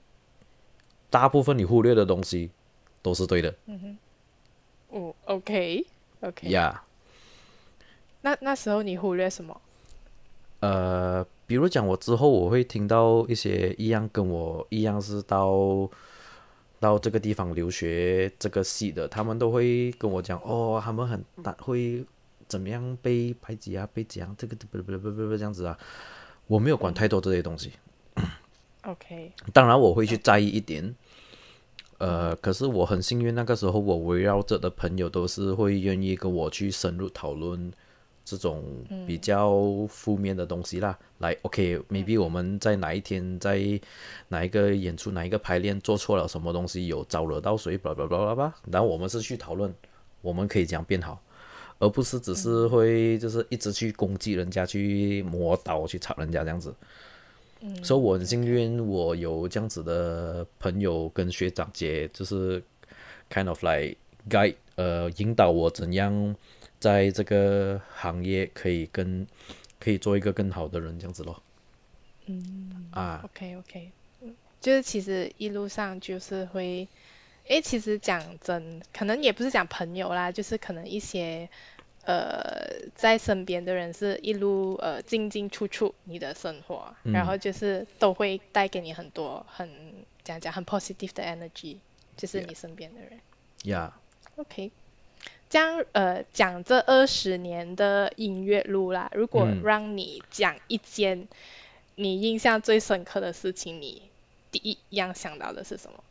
[1.09, 2.50] 大部分你忽略的东西
[3.03, 3.98] 都是对的嗯哼
[4.90, 6.85] 哦，OK，OK，呀。
[8.22, 9.61] 那那时候你忽略什么？
[10.61, 15.88] 呃，比如讲，我之后我会听到一些一样跟我一样是到
[16.79, 22.05] 到这个地方留学这个系的，他们都会跟我讲，哦，他们很大会
[22.46, 25.79] 怎么样被排挤啊，被怎样这个不不不不不这样子啊，
[26.50, 27.70] 我没有管太多这些东西
[28.82, 30.92] ，OK，当然我会去在意一点。
[31.98, 37.72] 呃，可是我很幸运，那个时候我围绕着的朋友都是会愿意跟我去深入讨论
[38.24, 38.64] 这种
[39.06, 40.98] 比较负面的东西啦。
[41.18, 43.80] 来，OK，maybe、我们在哪一天在
[44.26, 48.54] 哪一个演出、哪一个排练做错了什么东西，有招惹到谁，巴拉巴拉巴拉巴拉。
[48.72, 49.72] 然后我们是去讨论，
[50.20, 51.22] 我们可以怎样变好，
[51.80, 56.72] 而不是只是会就是一直去攻击人家、去磨刀、去吵人家这样子。
[57.82, 62.62] 所以我很幸运，我有这样子的朋友跟学长姐，就是
[63.30, 63.96] kind of like
[64.30, 66.34] guide，呃，引导我怎样
[66.78, 69.26] 在这个行业可以跟
[69.78, 71.42] 可以做一个更好的人这样子咯。
[72.26, 73.90] 嗯啊，OK OK，
[74.22, 76.88] 嗯，就是其实一路上就是会，
[77.50, 81.48] 诶，其实讲真，可能也不是讲朋友啦，就是可能一些
[82.04, 89.68] 呃在身边的人是一路呃进进出出你的生活，然后就是都会带给你很多很
[90.22, 91.78] 讲讲很 positive 的 energy，
[92.16, 93.18] 就是你身边的人。
[93.64, 93.98] 呀、
[94.36, 94.70] OK，
[95.48, 99.60] 这样呃讲这二十年的音乐路啦，如果嗯。
[99.64, 101.26] 让你讲一件
[101.96, 104.02] 你印象最深刻的事情，你
[104.52, 106.04] 第一样想到的是什么？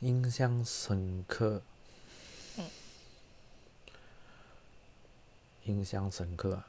[0.00, 1.62] 印象深刻。
[5.64, 6.66] 印象深刻啊。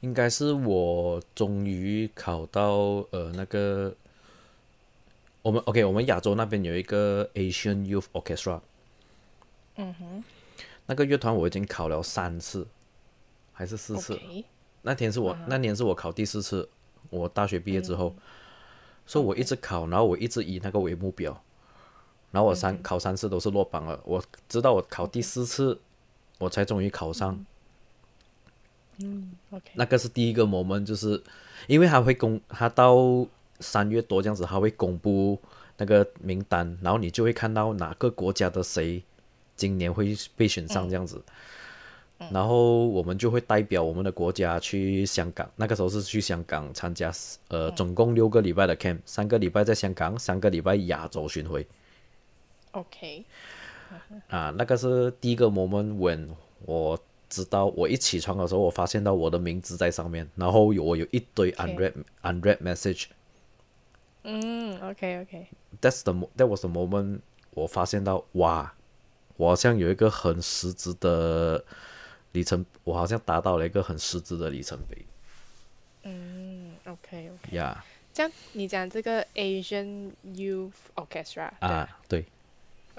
[0.00, 3.94] 应该是我终于考到呃那个，
[5.42, 8.60] 我们 OK，我们亚洲那边有一个 Asian Youth Orchestra，
[9.76, 10.24] 嗯哼。
[10.86, 12.66] 那个乐团我已经考了三次，
[13.52, 14.20] 还是四次。
[14.82, 16.68] 那天是我、那年是我考第四次，
[17.10, 18.14] 我大学毕业之后，
[19.06, 21.40] 所以我一直考，然后我一直以那个为目标，
[22.32, 24.00] 然后我三、考三次都是落榜了。
[24.04, 25.78] 我直到我考第四次，
[26.38, 27.44] 我才终于考上。
[28.98, 31.22] 嗯，OK，那个是第一个 moment，就是
[31.66, 33.26] 因为他会公，他到
[33.60, 35.38] 三月多这样子，他会公布
[35.76, 39.02] 那个名单，然后你就会看到哪个国家的谁
[39.54, 41.22] 今年会被选上这样子。
[42.30, 47.12] 然后我们就会代表我们的国家去香港，那个时候是去香港参加，
[47.48, 51.66] 呃，总共六个礼拜的 camp，三个礼拜在香港，三个礼拜亚洲巡回。
[52.72, 53.24] OK，
[54.28, 56.28] 啊，那个是第一个 moment when
[56.64, 56.98] 我
[57.28, 63.06] 知道，我一起床的时候，我发现到我的名字在上面，然后有我有一堆 unread unread message。
[64.22, 68.74] 嗯，OK OK，That's the that was the moment 我发现到哇，
[69.36, 71.64] 我好像有一个很实质的
[72.36, 75.04] 里程，我好像达到了一个很实质的里程碑。
[76.02, 82.26] 嗯，OK OK，呀这样你讲这个 Asian Youth Orchestra，啊，对。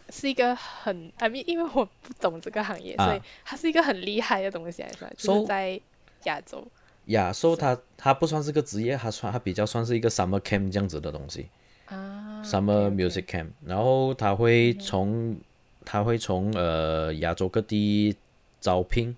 [0.09, 3.05] 是一个很，I mean，因为我不懂这个行业，啊。
[3.05, 5.79] 所以它是一个很厉害的东西来说，就是在
[6.23, 6.65] 亚洲。
[7.05, 11.47] 呀，所以它它不算是个职业，它算它比较算是一个 summer camp 这样子的东西。
[11.85, 15.37] 啊 Summer Music Camp，然后他会从
[15.83, 18.15] 他会从呃亚洲各地
[18.59, 19.15] 招聘，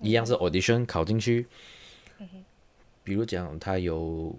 [0.00, 1.46] 一样是 audition 考进去，
[3.02, 4.34] 比如讲，他有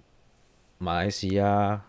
[0.78, 1.82] 马来西亚、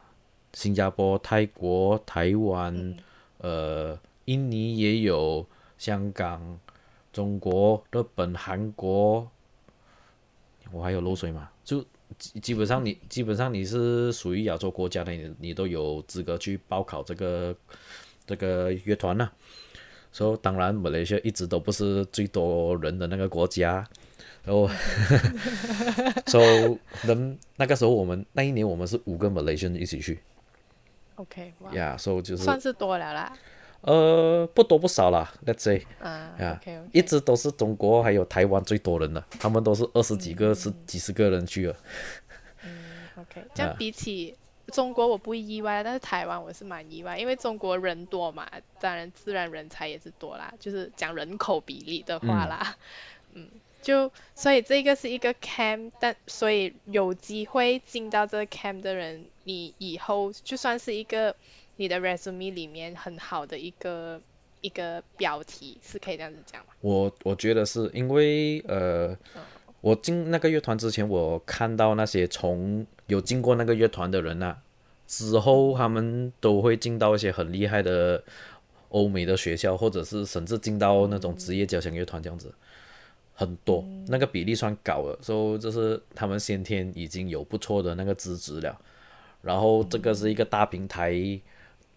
[0.54, 2.98] 新加坡、泰国、台湾，
[3.38, 5.46] 呃，印尼也有，
[5.78, 6.60] 香港、
[7.14, 9.30] 中国、日本、韩国，
[10.72, 11.50] 我还有漏水嘛？
[11.64, 11.86] 就
[12.18, 17.56] 基基本上你基本上你是属于亚洲国家的，你你都有资格去报考这个
[18.26, 19.30] 这个乐团呐。
[20.12, 23.86] 所以当然，马来西亚一直都不是最多人的那个国家。
[24.44, 24.68] 然后，
[26.26, 30.20] 所以能那个时候我们那一年我们是五个 Malaysian 一起去。
[31.16, 33.38] OK，哇，呀，所以就是算是多了啦。
[33.82, 41.76] 呃不多不少啦，Let's say 啊呀，OK 一直都是中国还有台湾最多人的，他们都是二十几个、是几十个人去了。
[43.18, 44.36] OK， 这样啊比起
[44.70, 52.76] 中国我不意外，但是台湾我是蛮意外，因为中国人多嘛，当然自然人才也是多啦，就是讲人口比例的话啦，
[53.34, 53.48] 嗯，
[53.82, 61.36] 就所以这个是一个 camp，但所以有机会进到这个 camp 的人，你以后就算是一个
[61.78, 64.22] 你的 resume 里面很好的一个
[64.62, 66.74] 一个标题，是可以这样子讲吗？
[66.82, 69.18] 我我觉得是因为呃，
[69.82, 74.58] 我进那个乐团之前，我看到那些从有进过那个乐团的人呐、
[75.06, 78.24] 之后他们都会进到一些很厉害的
[78.90, 82.54] 欧美的学校，或者是甚至进到那种职业交响乐团这样子，
[83.36, 88.80] 很多，那个比例算高了，所以就是他们先天已经有不错的那个资质了，
[89.42, 91.40] 然后这个是一个大平台，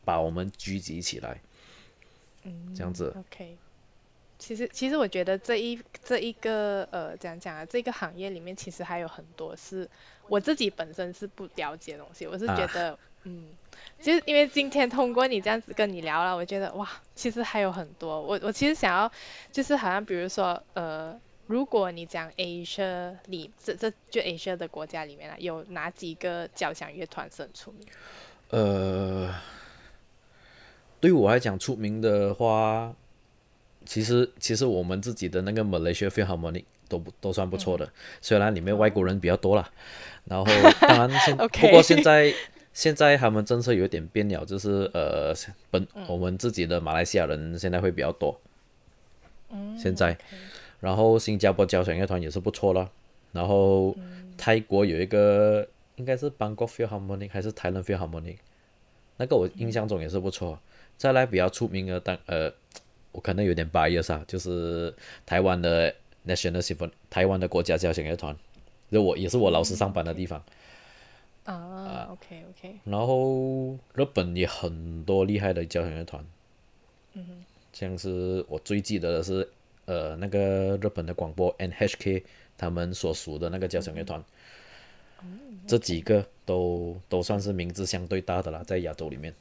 [0.04, 1.40] 把我们聚集起来，
[2.74, 3.14] 这样子。
[3.16, 3.56] OK，
[4.42, 9.88] 其实其实我觉得这一这一个呃怎样讲啊，这个行业里面其实还有很多是
[10.28, 13.50] 我自己本身是不了解的东西，我是觉啊得、嗯，
[14.00, 19.12] 其实因为今天通过你这样子跟你聊了，我觉得哇，其实还有很多，我我其实想要
[19.52, 21.20] 就是好像比如说呃。
[21.48, 27.86] 如果你讲 Asia 里这这就 Asia 的国家里面啊，有哪几个交响乐团是很出名？
[28.50, 29.34] 呃，
[31.00, 32.94] 对我来讲出名的话，
[33.84, 37.90] 其实其实我们自己的那个 Malaysia Philharmonic 都不都算不错的，
[38.20, 39.70] 虽然里面外国人比较多啦。
[40.24, 40.44] 然后
[40.80, 42.32] 当然现不过现在
[42.72, 45.34] 现在他们政策有点变了，就是呃
[45.70, 48.40] 本我们自己的马来西亚人现在会比较多。
[49.50, 50.16] 嗯，现在。
[50.80, 52.90] 然后新加坡交响乐团也是不错了，
[53.30, 53.94] 然后
[54.36, 58.38] 泰国有一个应该是 Bangkok Philharmonic 还是 Thailand Philharmonic，
[59.16, 60.58] 那个我印象中也是不错。
[60.96, 62.52] 再来比较出名的，当呃，
[63.12, 64.92] 我可能有点 bias 啊，就是
[65.24, 65.94] 台湾的
[66.26, 68.36] National Symphony，台湾的国家交响乐团，
[68.90, 70.42] 就我也是我老师上班的地方。
[71.44, 76.24] 啊，OK OK，然后日本也很多厉害的交响乐团，
[77.14, 79.48] 嗯，像是我最记得的是，
[79.86, 82.22] 呃，那个日本的广播 NHK
[82.56, 84.24] 他们所属的那个交响乐团，
[85.66, 89.34] 这几个都都算是名字相对大的啦，在亚洲里面。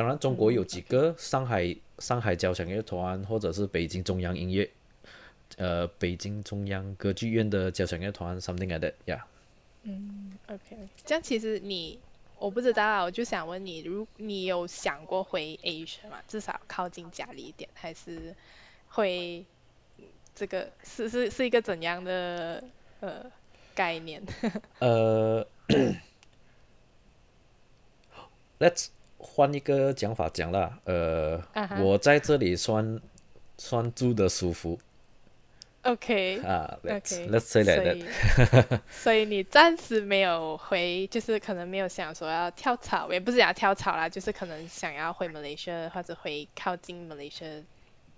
[0.00, 4.70] 当然，中国有几个上海上海交响乐团，或者是北京中央音乐，
[5.58, 9.26] 呃，北京中央歌剧院的交响乐团，something like that，呀、
[10.46, 12.00] OK，这样其实你
[12.38, 16.22] 我不知道啊，我就想问你，如你有想过回 Asia 吗？
[16.26, 18.34] 至少靠近家里一点，还是
[18.88, 19.44] 会
[19.98, 22.64] 嗯这个是是是一个怎样的
[23.00, 23.30] 呃
[23.74, 24.22] 概念？
[24.80, 25.46] 呃，
[28.58, 28.88] Let's
[29.22, 31.40] 换一个讲法讲啦，呃
[31.78, 33.00] 我在这里算
[33.58, 34.78] 算住的舒服。
[35.82, 38.04] OK 啊，Let's OK，Let's say that，以
[38.90, 47.62] 所以你暂时没有回，就是可能没有想说要跳槽，也不是想要跳槽啦，就是可能想要回 Malaysia 或者回靠近 Malaysia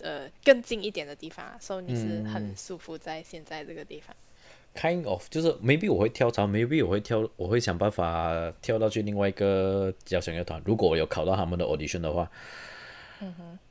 [0.01, 4.17] 呃更近一点的地方啊，所以你是很舒服在现在这个地方。
[4.75, 12.31] Kind of 就是 maybe 我会跳槽，maybe 我会跳，我会想办法跳到去另外一个交响乐团，如果我有考到他们的 audition 的话。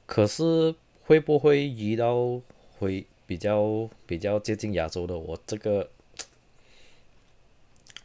[0.06, 0.74] 可是
[1.06, 2.40] 会不会移到
[2.80, 5.18] 会比较比较接近亚洲的？
[5.18, 5.90] 我这个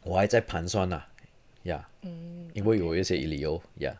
[0.03, 1.03] 我还在盘算呐、
[1.63, 3.95] 呀，嗯，因为有一些理由呀。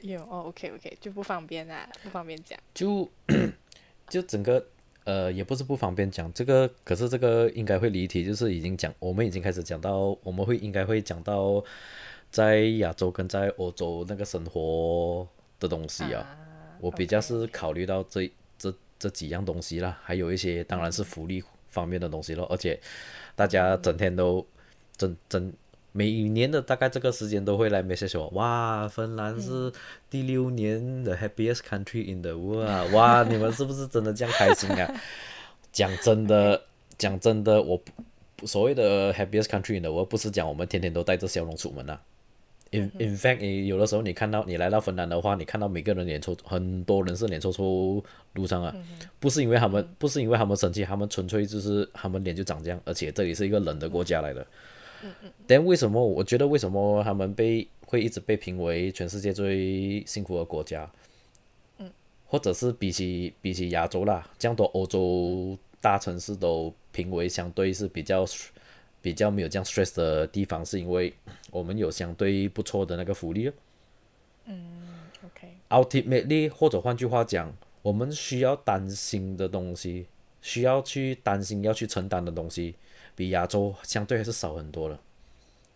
[0.00, 2.58] 有哦，OK OK，就不方便啦，不方便讲。
[2.74, 3.08] 就
[4.08, 4.66] 就整个
[5.08, 11.64] 呃也不是不方便讲这个，可是这个应该会离题，就是已经讲，我们已经开始讲到，我们会应该会讲到
[12.30, 15.26] 在亚洲跟在欧洲那个生活
[15.58, 16.20] 的东西啊。
[16.20, 16.36] 啊
[16.78, 22.78] 我比较是考虑到这这这几样东西啦，还有一些当然是福利方面的东西咯，而且
[23.34, 24.46] 大家整天都
[24.98, 25.50] 整整
[25.98, 29.72] 每年的大概这个时间都会来 message 我，哇，芬兰是
[30.08, 34.94] 第六年的 happiest country in the world，啊哇，你们是不是真的这样开心啊？
[35.72, 36.62] 讲真的，
[36.96, 37.76] 讲真的，我
[38.36, 42.00] 不所谓的 happiest country in the world 不是讲我们天天都带着笑容出门啊。
[42.70, 48.72] In in fact，你有的时候你看到你来到芬兰的话，你看到每个人脸抽，很多人是脸抽抽路上啊，
[49.18, 54.46] 不是因为他们不是因为他们生气，他们纯粹就是他们脸就长这样，而且这里是一个冷的国家来的。
[55.46, 60.90] 但为什么我觉得为什么他们被会一直被评为全世界最幸福的国家？
[61.78, 61.90] 嗯
[62.26, 68.26] 或者是比起比起亚洲啦，这样多欧洲大城市都评为相对是比较
[69.00, 71.10] 比较没有这样 stress 的地方，是因为
[71.50, 73.50] 我们有相对不错的那个福利。
[74.44, 75.48] 嗯，OK。
[75.70, 80.06] Ultimately，或者换句话讲，我们需要担心的东西，
[80.42, 82.74] 需要去担心要去承担的东西，
[83.18, 85.00] 比亚洲相对还是少很多了。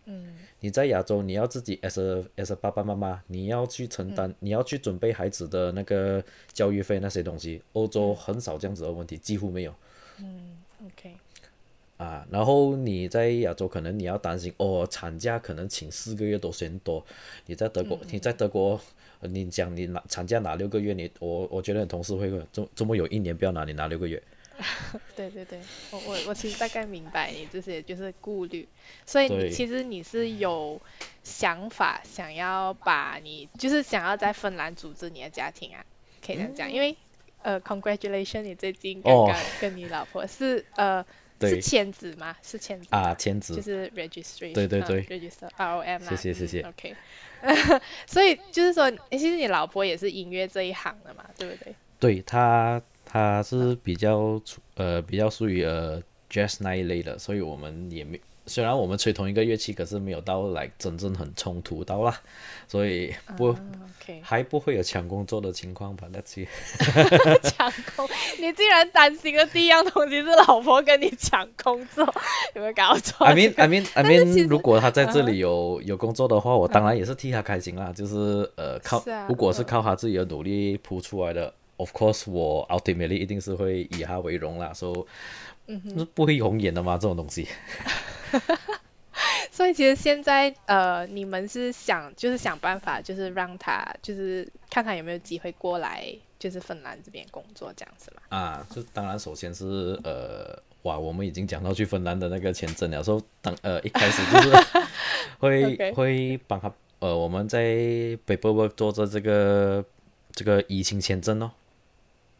[0.05, 0.33] 嗯。
[0.61, 6.23] 你在亚洲，你要自己 as a as a 爸爸妈妈，你要去承担，你要去准备孩子的那个
[6.53, 7.61] 教育费那些东西。
[7.73, 9.75] 欧洲很少这样子的问题，几乎没有。
[10.19, 11.15] 嗯，OK。
[11.97, 17.05] 啊，然后你在亚洲可能你要担心哦，产假可能请四个月都嫌多。
[17.45, 18.79] 你在德国，你在德国，
[19.19, 24.21] 你讲你拿产假拿六个月，你我我觉得你同事会问，周周末有一年不要拿，你拿六个月。
[25.15, 25.59] 对对对，
[25.91, 28.67] 我我我其实大概明白你这些就是顾虑，
[29.05, 30.79] 所以你其实你是有
[31.23, 35.83] 想法想要把你就是想要在芬兰组织你的家庭啊，
[36.25, 36.95] 可以这样讲，因为
[37.41, 41.03] 呃，congratulation，你最近刚刚跟你老婆是呃
[41.41, 42.37] 是签字吗？
[42.41, 46.95] 是签字啊，签字就是 registration，对对对，register R O M 谢谢谢谢，OK，
[48.07, 51.75] 所以就是说，其实你老婆也是音乐这一行的嘛，对不对？
[51.99, 52.81] 对，她。
[53.13, 54.41] 它是比较
[54.73, 56.01] 呃比较属于呃
[56.31, 62.19] jazz 那一类的，所以我们也没虽然我们吹同一个乐器，可是没有到来真正很冲突到啦，
[62.67, 63.55] 所以不
[64.21, 66.07] 还不会有抢工作的情况吧？
[66.11, 66.47] 那去
[67.43, 68.09] 抢工，
[68.39, 72.03] 你竟然担心的第一样东西是老婆跟你抢工作，
[72.55, 81.53] 有没有搞错？I mean I mean I mean，如果他在这里有有工作的话，我当然也是替他开心啦，就是呃靠，如果是靠他自己的努力铺出来的。
[81.83, 85.05] Of course，我 ultimately 一定是会以他为荣啦，所以
[85.67, 86.97] 嗯不会红眼的嘛？
[86.97, 87.47] 这种东西。
[89.51, 96.07] 所以其实现在呃，你们是想就是想办法，就是让他就是看他有没有机会过来，
[96.39, 98.21] 就是芬兰这边工作这样子嘛。
[98.35, 104.49] 啊，就当然首先是呃，哇，我们已经讲到去芬兰的那个签证了，说当呃一开始就是
[105.37, 107.65] 会会帮他呃我们在
[108.25, 109.85] paperwork 做着这个
[110.31, 111.51] 这个移情签证哦。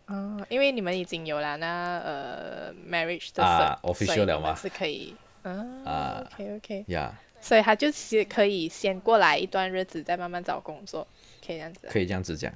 [0.08, 4.54] 哦，因为你们已经有了那呃 marriage 的啊 official 了吗？
[4.54, 11.08] 是可以，啊，OK OK，呀，所以他就是可以先过来一段日子，再慢慢找工作，
[11.45, 11.88] 可以这样子。
[11.89, 12.54] 可以这样子讲。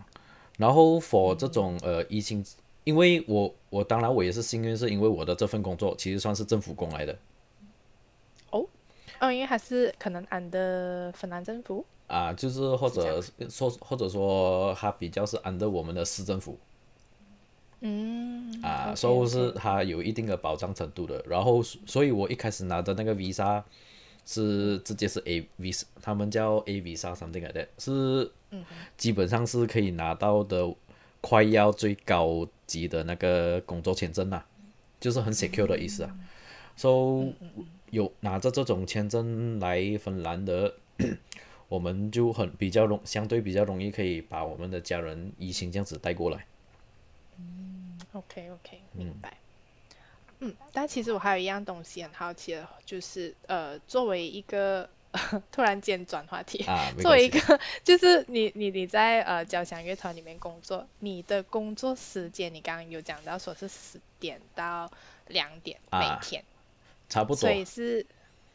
[0.57, 2.45] 然后 for 这种呃疫情，
[2.83, 7.17] 因为我我当然我也是幸运，是因为我的这份工作其实算是政府工来的。
[8.49, 8.67] 哦，
[9.21, 11.85] 哦，因为还是可能 under 芬兰政府。
[12.07, 16.59] 啊，就是或者说或者说他比较是 under 我们的市政府。
[17.81, 23.61] 嗯啊，收入是它有一定的保障程度的，然后所以我一开始拿的那个 visa
[24.25, 28.31] 是直接是 A visa，他们叫 A visa something like that，是
[28.97, 30.73] 基本上是可以拿到的
[31.21, 34.45] 快要最高级的那个工作签证啦，
[34.99, 36.15] 就是很 secure 的意思啊。
[36.75, 37.25] so
[37.91, 40.73] 有拿着这种签证来芬兰的，
[41.69, 46.45] 我们就很比较容相对比较容易可以把我们的家人移情这样子带过来。
[48.13, 49.37] OK OK，明白。
[50.39, 54.89] 嗯，但其实我还有一样东西很好奇的，就是呃，作为一个
[55.51, 56.63] 突然间转话题，
[56.99, 64.91] 作为一个就是你你你在呃交响乐团里面工作，你的工作时间你刚刚有讲到说是十点到
[65.27, 66.43] 两点每天，
[67.09, 67.37] 差不多。
[67.37, 68.05] 所以是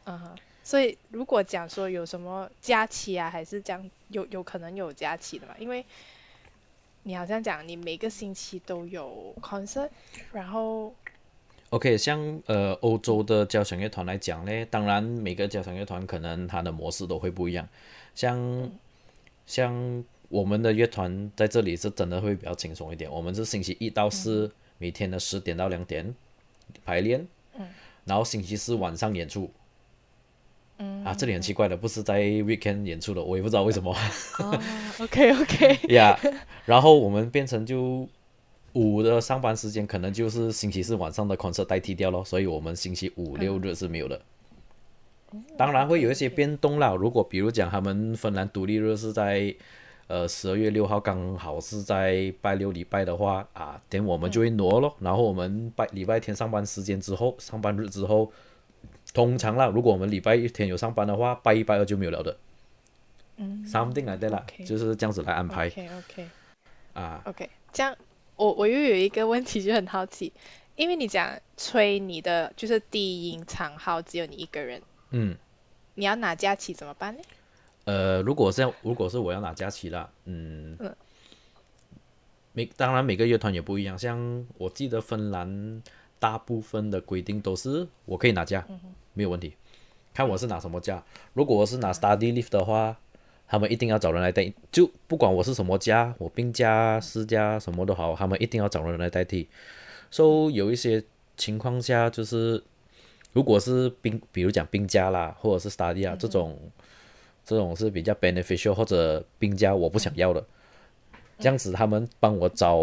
[0.05, 5.55] 嗯，所以如果讲说有什么假期啊，还是这样有有可能有假期的嘛？
[5.59, 5.85] 因为
[7.03, 9.89] 你好像讲你每个星期都有 concert，
[10.31, 10.95] 然后
[11.69, 17.67] ，OK，像呃欧洲的交响乐团来讲呢，当然每个交响乐团可能它的模式都会不一样，
[18.15, 18.71] 像
[19.45, 26.15] 像我们的乐团在这里是真的会比较轻松一点，我们是星期一到四每天的十点到两点
[26.85, 27.67] 排练，嗯，
[28.05, 29.51] 然后星期四晚上演出。
[30.77, 33.95] 啊，这里很奇怪的，不是在 weekend 演出的，我也不知道为什么。
[34.99, 35.79] OK OK。
[35.93, 36.17] 呀，
[36.65, 38.07] 然后我们变成就
[38.73, 44.19] 五的上班时间，可能就是星期四晚上的 concert 代替掉咯，所以我们星期五六日是没有的。
[45.57, 49.53] 当然会有一些变动啦，如果比如讲他们芬兰独立日是在
[50.07, 54.95] 呃十二月六号，刚好是在拜六礼拜的话啊，等我们就会挪咯。
[54.99, 58.31] 然后我们拜礼拜天上班时间之后，上班日之后。
[59.13, 62.35] 通常啦，如果我们礼拜一天有上班的话，拜一拜二就没有了的。
[63.37, 65.67] 嗯，something like that 啦就是这样子来安排。
[65.67, 66.29] OK OK
[66.93, 67.21] 啊。
[67.25, 67.95] OK，这样
[68.35, 70.33] 我我又有一个问题就很好奇，
[70.75, 75.37] 因为你讲吹你的就是低音长号只有你一个人，嗯，
[75.95, 77.21] 你要拿假期怎么办呢？
[77.85, 80.95] 呃，如果是如果是我要拿假期啦，嗯，嗯。
[82.53, 85.81] 每当然每个乐团也不一样，像我记得芬兰
[86.19, 88.63] 大部分的规定都是我可以拿假，
[89.13, 89.55] 没有问题，
[90.13, 91.03] 看我是拿什么价。
[91.33, 92.97] 如果我是拿 study leave 的话，
[93.47, 99.47] 他们一定要找人来代，就不管我是什么家，我病假、私假什么都好，他们一定要找人来代替。
[100.11, 101.03] so 有一些
[101.37, 102.63] 情况下就是，
[103.31, 106.59] 如果是病，比如讲病假啦，或者是 study 啊、这种。
[107.45, 110.41] 这种是比较 beneficial 或者病假我不想要的，
[111.39, 112.77] 这样子他们帮我找，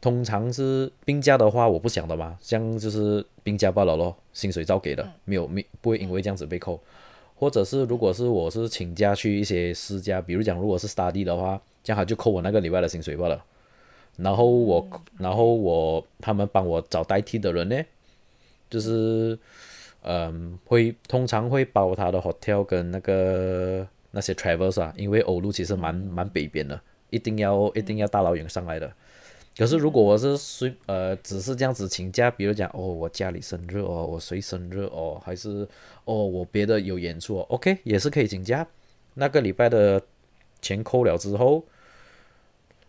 [0.00, 6.80] 通常是病假的话我不想的嘛，这样就是病假罢了咯，薪水照给的，没有没不会因为这样子被扣，
[7.34, 13.44] 或者是如果是我是请假去一些私家，比如讲如果是 study 的话，这样他就扣我那个礼拜的薪水罢了，
[14.16, 14.88] 然后我
[15.18, 17.76] 然后我他们帮我找代替的人呢，
[18.70, 19.38] 就是。
[20.02, 26.80] 嗯，会通常会包他的 hotel 跟那个那些 travels 啊，因为欧陆其实蛮蛮北边的，
[27.10, 28.90] 一定要一定要大老远上来的。
[29.58, 35.66] 可是如果我是随呃只是这样子请假，比如讲哦我家里生日哦，我谁生日哦，还是
[36.04, 38.64] 哦我别的有演出哦，OK 也是可以请假。
[39.14, 40.00] 那个礼拜的
[40.62, 41.64] 钱扣了之后，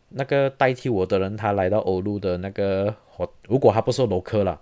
[0.09, 2.95] 那个代替我的人他来到欧陆的那个，
[3.47, 4.61] 如果他不是 local 啦。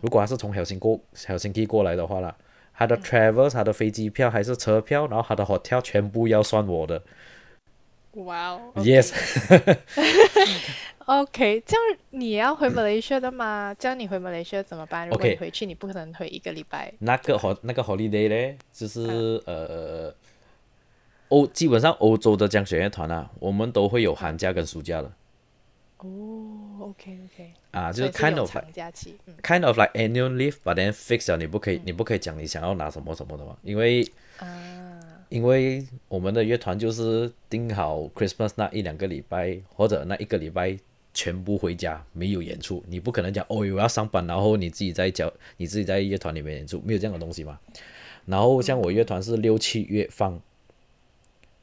[0.00, 2.34] 如果他是从小新过小新地过来的话啦，
[2.72, 7.02] 他的 travel、他的飞机票还是车票，然后他的 hotel 全部要算我的。
[8.12, 9.22] 哇哦 Yes，OK，
[11.66, 13.74] 这样你也要回马来西亚的吗？
[13.78, 15.08] 这样你回马来西亚怎么办？
[15.08, 16.92] 如果你回去，你不可能回一个礼拜。
[16.98, 19.00] 那个 ho 那个 holiday 呢，就是、
[19.46, 20.14] 呃
[21.28, 25.12] 欧基本上欧洲的江学乐团啊，我们都会有寒假跟暑假的。
[25.98, 26.08] 哦
[26.80, 29.36] ，OK OK，啊，就是 kind of 长假期，嗯。
[29.40, 34.04] kind of like annual leave，but then fix 了，你不可以你不可以讲你想要拿什么什么的嘛，因为
[34.38, 34.89] 啊，
[35.30, 40.76] 因为我们的乐团就是定好 Christmas 那一两个礼拜或者那一个礼拜
[41.14, 47.58] 全部回家，没有演出，你不可能讲哦我要上班，然后你自己在教你自己在乐团里面演出，没有这样的东西嘛。
[48.26, 50.40] 然后像我乐团是六七月放，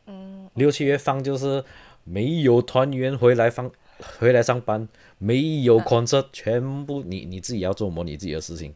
[0.08, 1.64] 嗯，六七月放就是
[2.04, 3.70] 没有团员回来放
[4.18, 4.88] 回来上班，
[5.18, 8.74] 没有 concert，全部你你自己要做模拟自己的事情。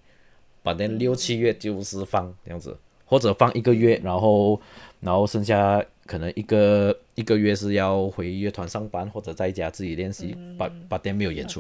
[0.63, 2.77] 把 then 六七月就是放这样子，
[3.11, 4.61] 或者放一个月，然后
[5.01, 11.59] 然后剩下可能一个一个月是要回乐团上班，或者在家自己练习，把把 then 没有演出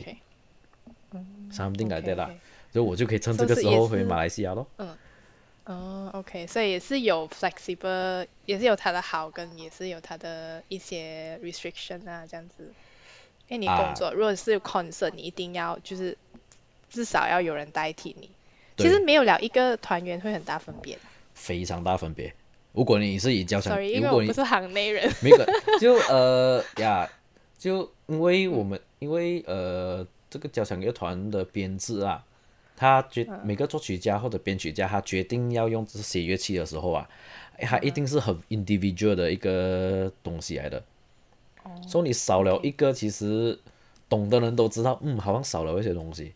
[1.11, 2.39] OK，，something like that 啦 OK，OK，
[2.71, 4.65] 所以我就可以趁这个时候回马来西亚咯。
[4.77, 4.95] 嗯
[5.65, 12.71] 哦，OK，所以也是有 flexible，也是有它的好，跟也是有它的一些 restriction 啊，这样子。
[13.49, 16.17] 因为你啊工作、如果是有 concert，你一定要就是
[16.89, 18.29] 至少要有人代替你。
[18.77, 20.97] 其实没有了一个团员会很大分别。
[21.41, 22.31] 非常大分别。
[22.73, 25.11] 如果你是以交响，Sorry，如果你不是行内人。
[25.21, 25.45] 没个
[25.79, 27.09] 就呃呀，
[27.57, 32.23] 就因为我们因为呃这个交响乐团的编制啊，
[32.77, 37.09] 他决每个作曲家或者编曲家他决定要用这些乐器的时候啊，
[37.57, 40.83] 哎他一定是很 individual 的一个东西来的。
[41.87, 43.59] 所以你少了一个，其实
[44.09, 46.33] 懂的人都知道，嗯，好像少了一些东西。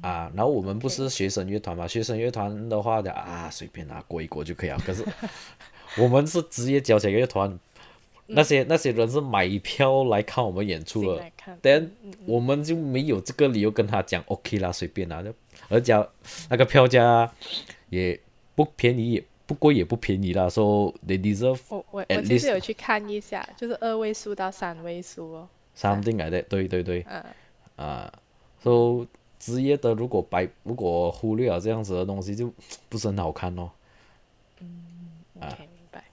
[0.00, 1.86] 啊，然后我们不是学生乐团嘛？
[1.86, 4.78] 学生乐团的话的啊，随便拿过一过就可以了。
[4.84, 5.04] 可是
[5.98, 7.58] 我们是职业交响乐团，
[8.26, 11.90] 那些那些人是买票来看我们演出的进来看，但
[12.26, 15.34] 我们就没有这个理由跟他讲 OK 啦，随便啦，就
[15.68, 16.08] 而且
[16.48, 17.32] 那个票价
[17.88, 18.20] 也
[18.54, 20.48] 不便宜，也不贵，也不便宜啦。
[20.48, 25.48] So they deserve 我我我其实有去看一下，就是二位数到三位数哦。
[25.76, 26.44] something like that。
[26.48, 27.24] 对对对，嗯
[27.76, 28.12] 啊
[28.62, 29.06] ，so
[29.38, 32.52] 职业的如果白如果忽略了这样子的东西，就
[32.88, 33.70] 不是很好看哦。
[34.60, 35.10] 嗯
[35.40, 36.04] ，OK，明白。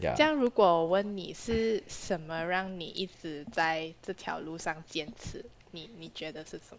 [0.00, 6.78] 呀这样，如果我问你是什么让你一直在这条路上坚持，你你觉得是什么？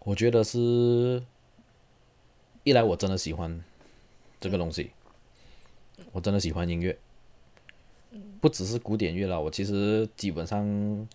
[0.00, 1.22] 我觉得是，
[2.64, 3.62] 一来我真的喜欢
[4.40, 4.90] 这个东西，
[6.12, 6.98] 我真的喜欢音乐，
[8.40, 11.08] 不只是古典乐啦，我其实基本上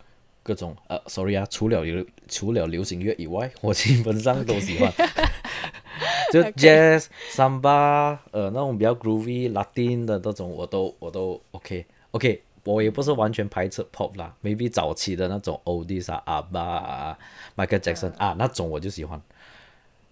[0.45, 4.93] 各种呃，sorry 啊，除了流除了流行乐以外，我基本上都喜欢。
[6.31, 12.43] 就 jazz、samba，呃，那种比较 groovy、Latin 的那种，我都我都 OK OK。
[12.63, 17.19] 我也不是完全排斥 pop 啦，maybe 早期的那种 oldies 啊、阿巴啊、
[17.55, 19.19] Michael Jackson 啊那种我就喜欢。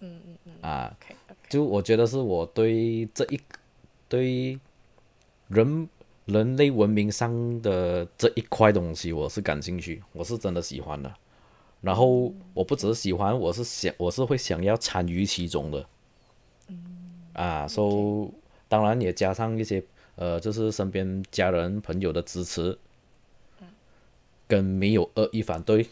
[0.00, 1.14] 嗯嗯嗯啊 OK。
[1.48, 3.40] 就我觉得是我对这一
[4.08, 4.58] 对
[5.48, 5.88] 人
[6.26, 11.12] 人类文明上的这一块东西，我是感兴趣，我是真的喜欢的。
[11.80, 15.86] 然后我不只是喜欢，我是想，我是会想要参与其中的。
[17.34, 18.34] 啊，所以
[18.68, 19.82] 当然也加上一些
[20.16, 22.78] 呃，就是身边家人朋友的支持，
[24.48, 25.86] 跟没有恶意反对，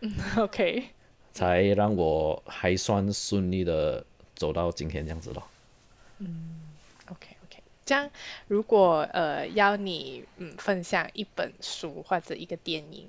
[0.00, 0.84] 嗯，OK，
[1.32, 5.42] 才让我还算顺利的走到今天这样子咯。
[6.18, 6.57] OK OK，
[7.88, 8.10] 这样
[8.48, 13.08] 如果呃要你嗯分享一本书或者一个电影，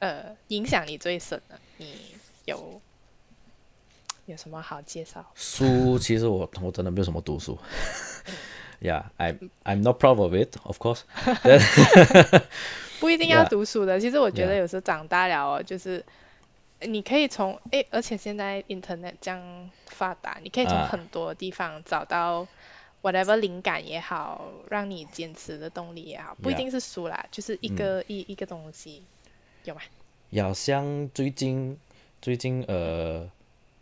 [0.00, 1.96] 呃影响你最深的，你
[2.44, 2.82] 有
[4.26, 5.24] 有什么好介绍？
[5.34, 7.58] 书其实我我真的没有什么读书
[8.80, 11.00] Yeah, I'm I'm not proud of it, of course
[13.00, 16.04] 不一定要.读书的，其实我觉得有时候长大了哦，就是
[16.80, 22.46] 你可以从诶，而且现在 Internet 这样发达，你可以从啊很多地方找到
[23.02, 29.02] whatever 灵感也好，让你坚持的动力也好，不一.定是书啦，就是一个、一一个东西，
[29.64, 29.80] 有吗？
[30.42, 31.78] 好像最近
[32.20, 33.30] 最近呃，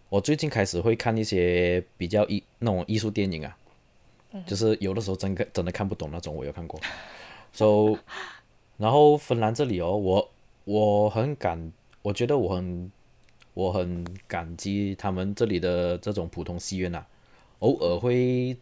[0.09, 3.57] 我最近开始会看一些比较艺那种艺术电影啊，
[4.47, 6.81] 就是有的时候真的真的看不懂那种，我有看过。
[7.53, 7.99] So，
[8.77, 10.31] 然后芬兰这里哦，我
[10.65, 12.93] 我很感，我觉得我很
[13.55, 17.07] 我很感激他们这里的这种普通戏院啊，
[17.61, 18.55] 偶尔会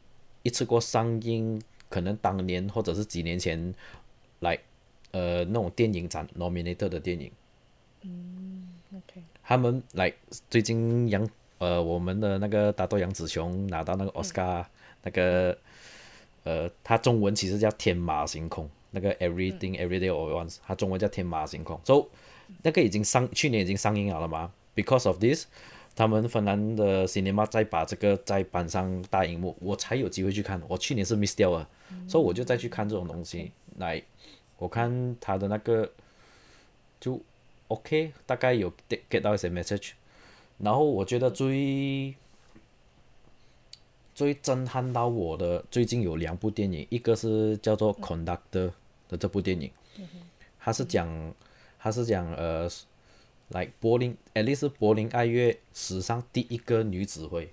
[0.45, 3.75] 一次过上映，可能当年或者是几年前
[4.39, 4.57] 来
[5.11, 7.33] 呃那种电影展 nominated 的电影。
[8.03, 10.13] 嗯 OK，他们来
[10.49, 11.29] 最近杨
[11.59, 14.71] 呃我们的那个大豆杨紫琼拿到那个奥斯卡、
[15.03, 15.59] 那个
[16.45, 21.81] 呃，他中文其实叫天马行空，那个 Everything Everyday All at Once，它中文叫天马行空。
[21.85, 22.07] So
[22.63, 25.47] 那个已经上去年已经上映好了嘛？Because of this，
[25.97, 30.61] 他们芬兰的 cinema 再把这个再搬上大荧幕，我才有机会去看。
[30.69, 31.69] 我去年是 miss 掉了，
[32.09, 33.53] 所以我就再去看这种东西。
[33.79, 34.03] 来，
[34.59, 35.91] 我看他的那个
[37.01, 37.21] 就
[37.69, 39.93] OK，大概有 get get 到一些 message。
[40.59, 42.15] 然后我觉得最
[44.15, 48.69] 最震撼到我的，最近有两部电影，一个是叫做《Conductor》
[49.09, 49.71] 的这部电影，
[50.61, 51.35] 它是讲
[51.79, 52.69] 它是讲呃，
[53.49, 57.53] 来柏林，at least 是柏林爱乐史上第一个女指挥。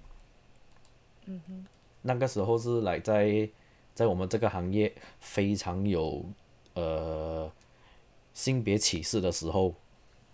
[2.01, 3.47] 那个时候是来在
[3.93, 6.25] 在我们这个行业非常有
[6.73, 7.51] 呃
[8.33, 9.75] 性别歧视的时候，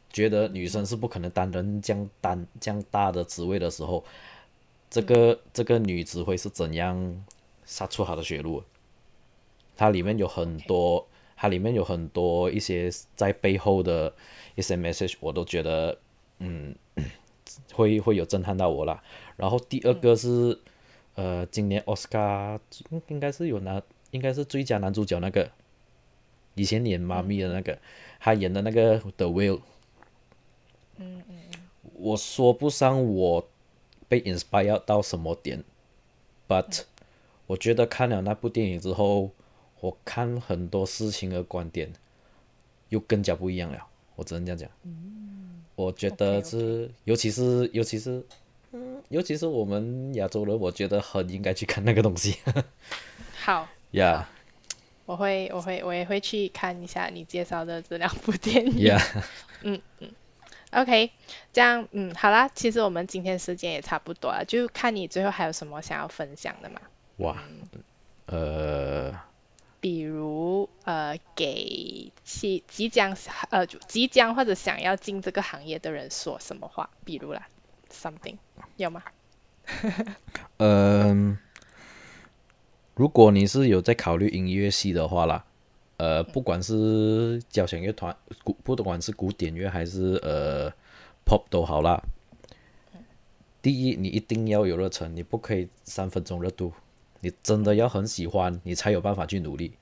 [0.09, 4.03] 觉得女生是不可能担任这样担这样大的职位的时候，
[4.89, 7.25] 这个这个女指挥是怎样
[7.65, 8.63] 杀出她的血路？
[9.75, 11.07] 它里面有很多，
[11.37, 14.11] 它里面有很多一些在背后的
[14.55, 15.97] 一些 message，我都觉得
[16.39, 16.75] 嗯
[17.73, 19.01] 会会有震撼到我啦。
[19.35, 20.59] 然后第二个是、
[21.13, 22.59] 呃，今年奥斯卡
[22.89, 23.81] 应应该是有拿，
[24.11, 25.51] 应该是最佳男主角那个，
[26.55, 27.77] 以前演妈咪的那个，
[28.19, 29.61] 他演的那个 The Will。
[30.97, 31.35] 嗯嗯。
[31.93, 33.47] 我说不上我
[34.07, 35.63] 被 inspire 到什么点
[36.47, 36.83] ，but
[37.47, 39.31] 我觉得看了那部电影之后，
[39.79, 41.91] 我看很多事情的观点
[42.89, 43.87] 又更加不一样了。
[44.15, 44.69] 我只能这样讲。
[45.75, 48.25] 我觉得是，尤其是尤其是，
[48.71, 52.37] 嗯，尤其是我们亚洲人，我觉得很应该去看那个东西。
[53.39, 54.27] 好，呀
[55.05, 58.85] 我会我会我也会去看一下你介绍的这两部电影。
[58.85, 58.99] 呀，
[60.71, 61.11] OK，
[61.53, 66.81] 这样，嗯，好啦，其实我们今天时间也差不多了，就看你最后还有什么想要分享的嘛？
[67.17, 67.41] 哇，
[68.25, 69.13] 呃，
[69.79, 73.15] 比如，呃，给即即将
[73.51, 76.89] 呃即将或者想要进这个行业的人说什么话？
[77.05, 77.47] 比如啦
[77.91, 78.37] ，something
[78.75, 79.03] 有吗？
[80.57, 81.37] 嗯，
[82.95, 85.45] 如果你是有在考虑音乐系的话啦，
[85.97, 90.71] 呃，不管是交响乐团古，不管是古典乐还是呃
[91.25, 92.01] pop 都好啦。
[93.61, 96.71] 第一，你一定要有热忱，你不可以三分钟热度，
[97.19, 99.73] 你真的要很喜欢，你才有办法去努力。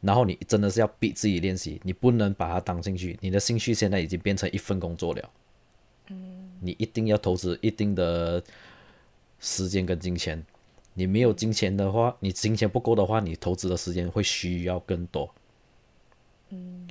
[0.00, 5.30] 然后你真的是要逼自己练习，你不能把它当兴趣，你的兴趣现在已经变成一份工作了。
[6.60, 8.42] 你一定要投资一定的
[9.40, 10.44] 时间跟金钱。
[10.94, 15.34] 你没有金钱的话，你金钱不够的话，你投资的时间会需要更多。
[16.50, 16.88] 嗯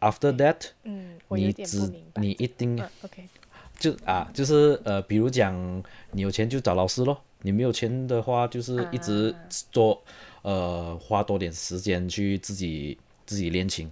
[0.00, 0.68] After that，
[1.28, 1.92] 你只。
[2.14, 2.80] 你一定
[3.78, 5.82] 就啊，就是呃，比如讲
[6.12, 9.34] 你有钱就找老师咯，你没有钱的话，就是一直
[9.70, 10.02] 做，
[10.42, 13.90] 呃，花多点时间去自己自己练琴，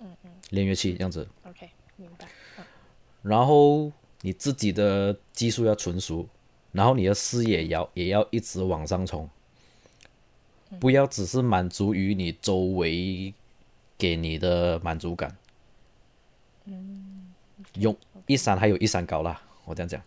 [0.00, 1.26] 嗯嗯练乐器这样子。
[1.44, 2.26] OK，明白。
[3.22, 3.92] 然后
[4.22, 6.26] 你自己的技术要纯熟，
[6.72, 9.28] 然后你的视野也要也要一直往上冲，
[10.80, 13.32] 不要只是满足于你周围
[13.96, 15.36] 给你的满足感。
[16.64, 17.32] 嗯，
[17.74, 17.96] 用
[18.26, 20.02] 一山还有一山高啦，我这样讲，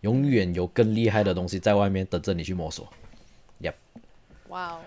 [0.00, 2.86] 永远有更厉害的东西在外面等着你去摸索。
[3.60, 3.74] Yep，
[4.48, 4.80] 哇哦，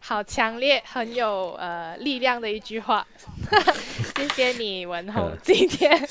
[0.00, 3.06] 好强烈，很有呃力量的一句话。
[4.16, 6.08] 谢谢你文宏 今天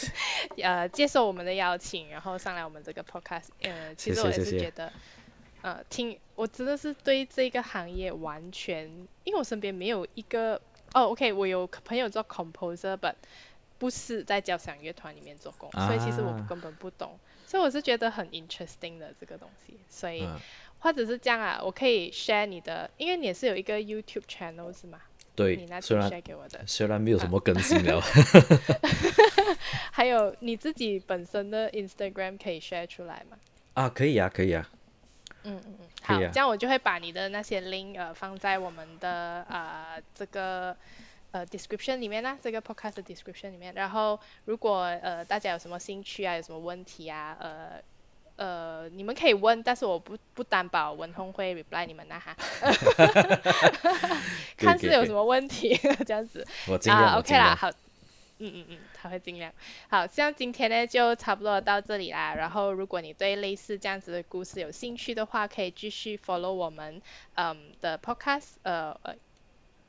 [0.63, 3.47] 呃接受我们的邀请，然后上来我们这个 podcast。
[3.61, 4.91] 呃，其实我也是觉得，
[5.61, 8.85] 呃，听我真的是对这个行业完全，
[9.25, 10.61] 因为我身边没有一个
[10.93, 13.15] 哦，OK，我有朋友做 composer，but
[13.80, 20.28] 不是在交响乐团里面做工，所以其实我根本不懂，所以我是觉得很 interesting 的这个东西，所以
[20.80, 24.99] 或者是这样啊，我可以 share 你的，因为你也是有一个 YouTube channel 是吗？
[25.36, 28.01] 对，虽然 share 给我的，虽然没有什么更新了，
[29.91, 33.38] 还有你自己本身的 Instagram 可以 share 出来吗？
[33.73, 34.67] 啊，可以啊，可以啊。
[35.43, 40.75] 嗯嗯嗯，好，这样我就会把你的那些 link 呃放在我们的呃这个。
[41.32, 47.82] 呃，description 里面呢，这个 podcast description 里面，然后如果呃大家有什么兴趣啊，有什么问题啊，呃
[48.38, 52.36] 呃你们可以问，但是我不不担保文通会 reply 你们的哈，
[54.57, 55.75] 看是有什么问题
[56.05, 56.45] 这样子，
[56.89, 57.69] 啊 OK 啦，好，
[58.39, 59.51] 嗯嗯嗯，他会尽量，
[59.89, 67.01] 好，像今天呢就差不多到这里啦，然后如果你对类似这样子的故事有兴趣的话，可以继续 follow 我们
[67.36, 69.13] 嗯的 podcast，呃呃。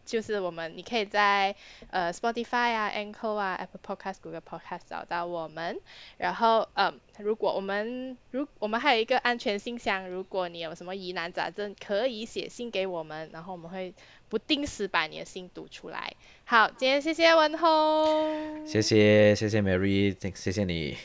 [0.08, 1.54] 就是我们，你可以在
[1.90, 5.78] 呃 Spotify 啊、Anchor 啊、Apple Podcast、Google Podcast 找到我们。
[6.16, 13.92] 然后，嗯，如果我们如我们还有一个安全信箱，如果你有什么疑难杂症，可以写信给我们，然后我们会
[14.30, 16.10] 不定时把你的信读出来。
[16.44, 20.96] 好，今天谢谢文宏，谢谢谢谢 Mary，谢谢你。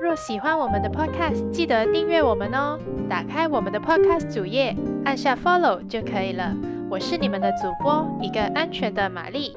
[0.00, 2.78] 若喜欢我们的 Podcast，记得订阅我们哦。
[3.08, 4.74] 打开我们的 Podcast 主页，
[5.04, 6.79] 按下 Follow 就可以了。
[6.90, 9.56] 我是你们的主播，一个安全的玛丽。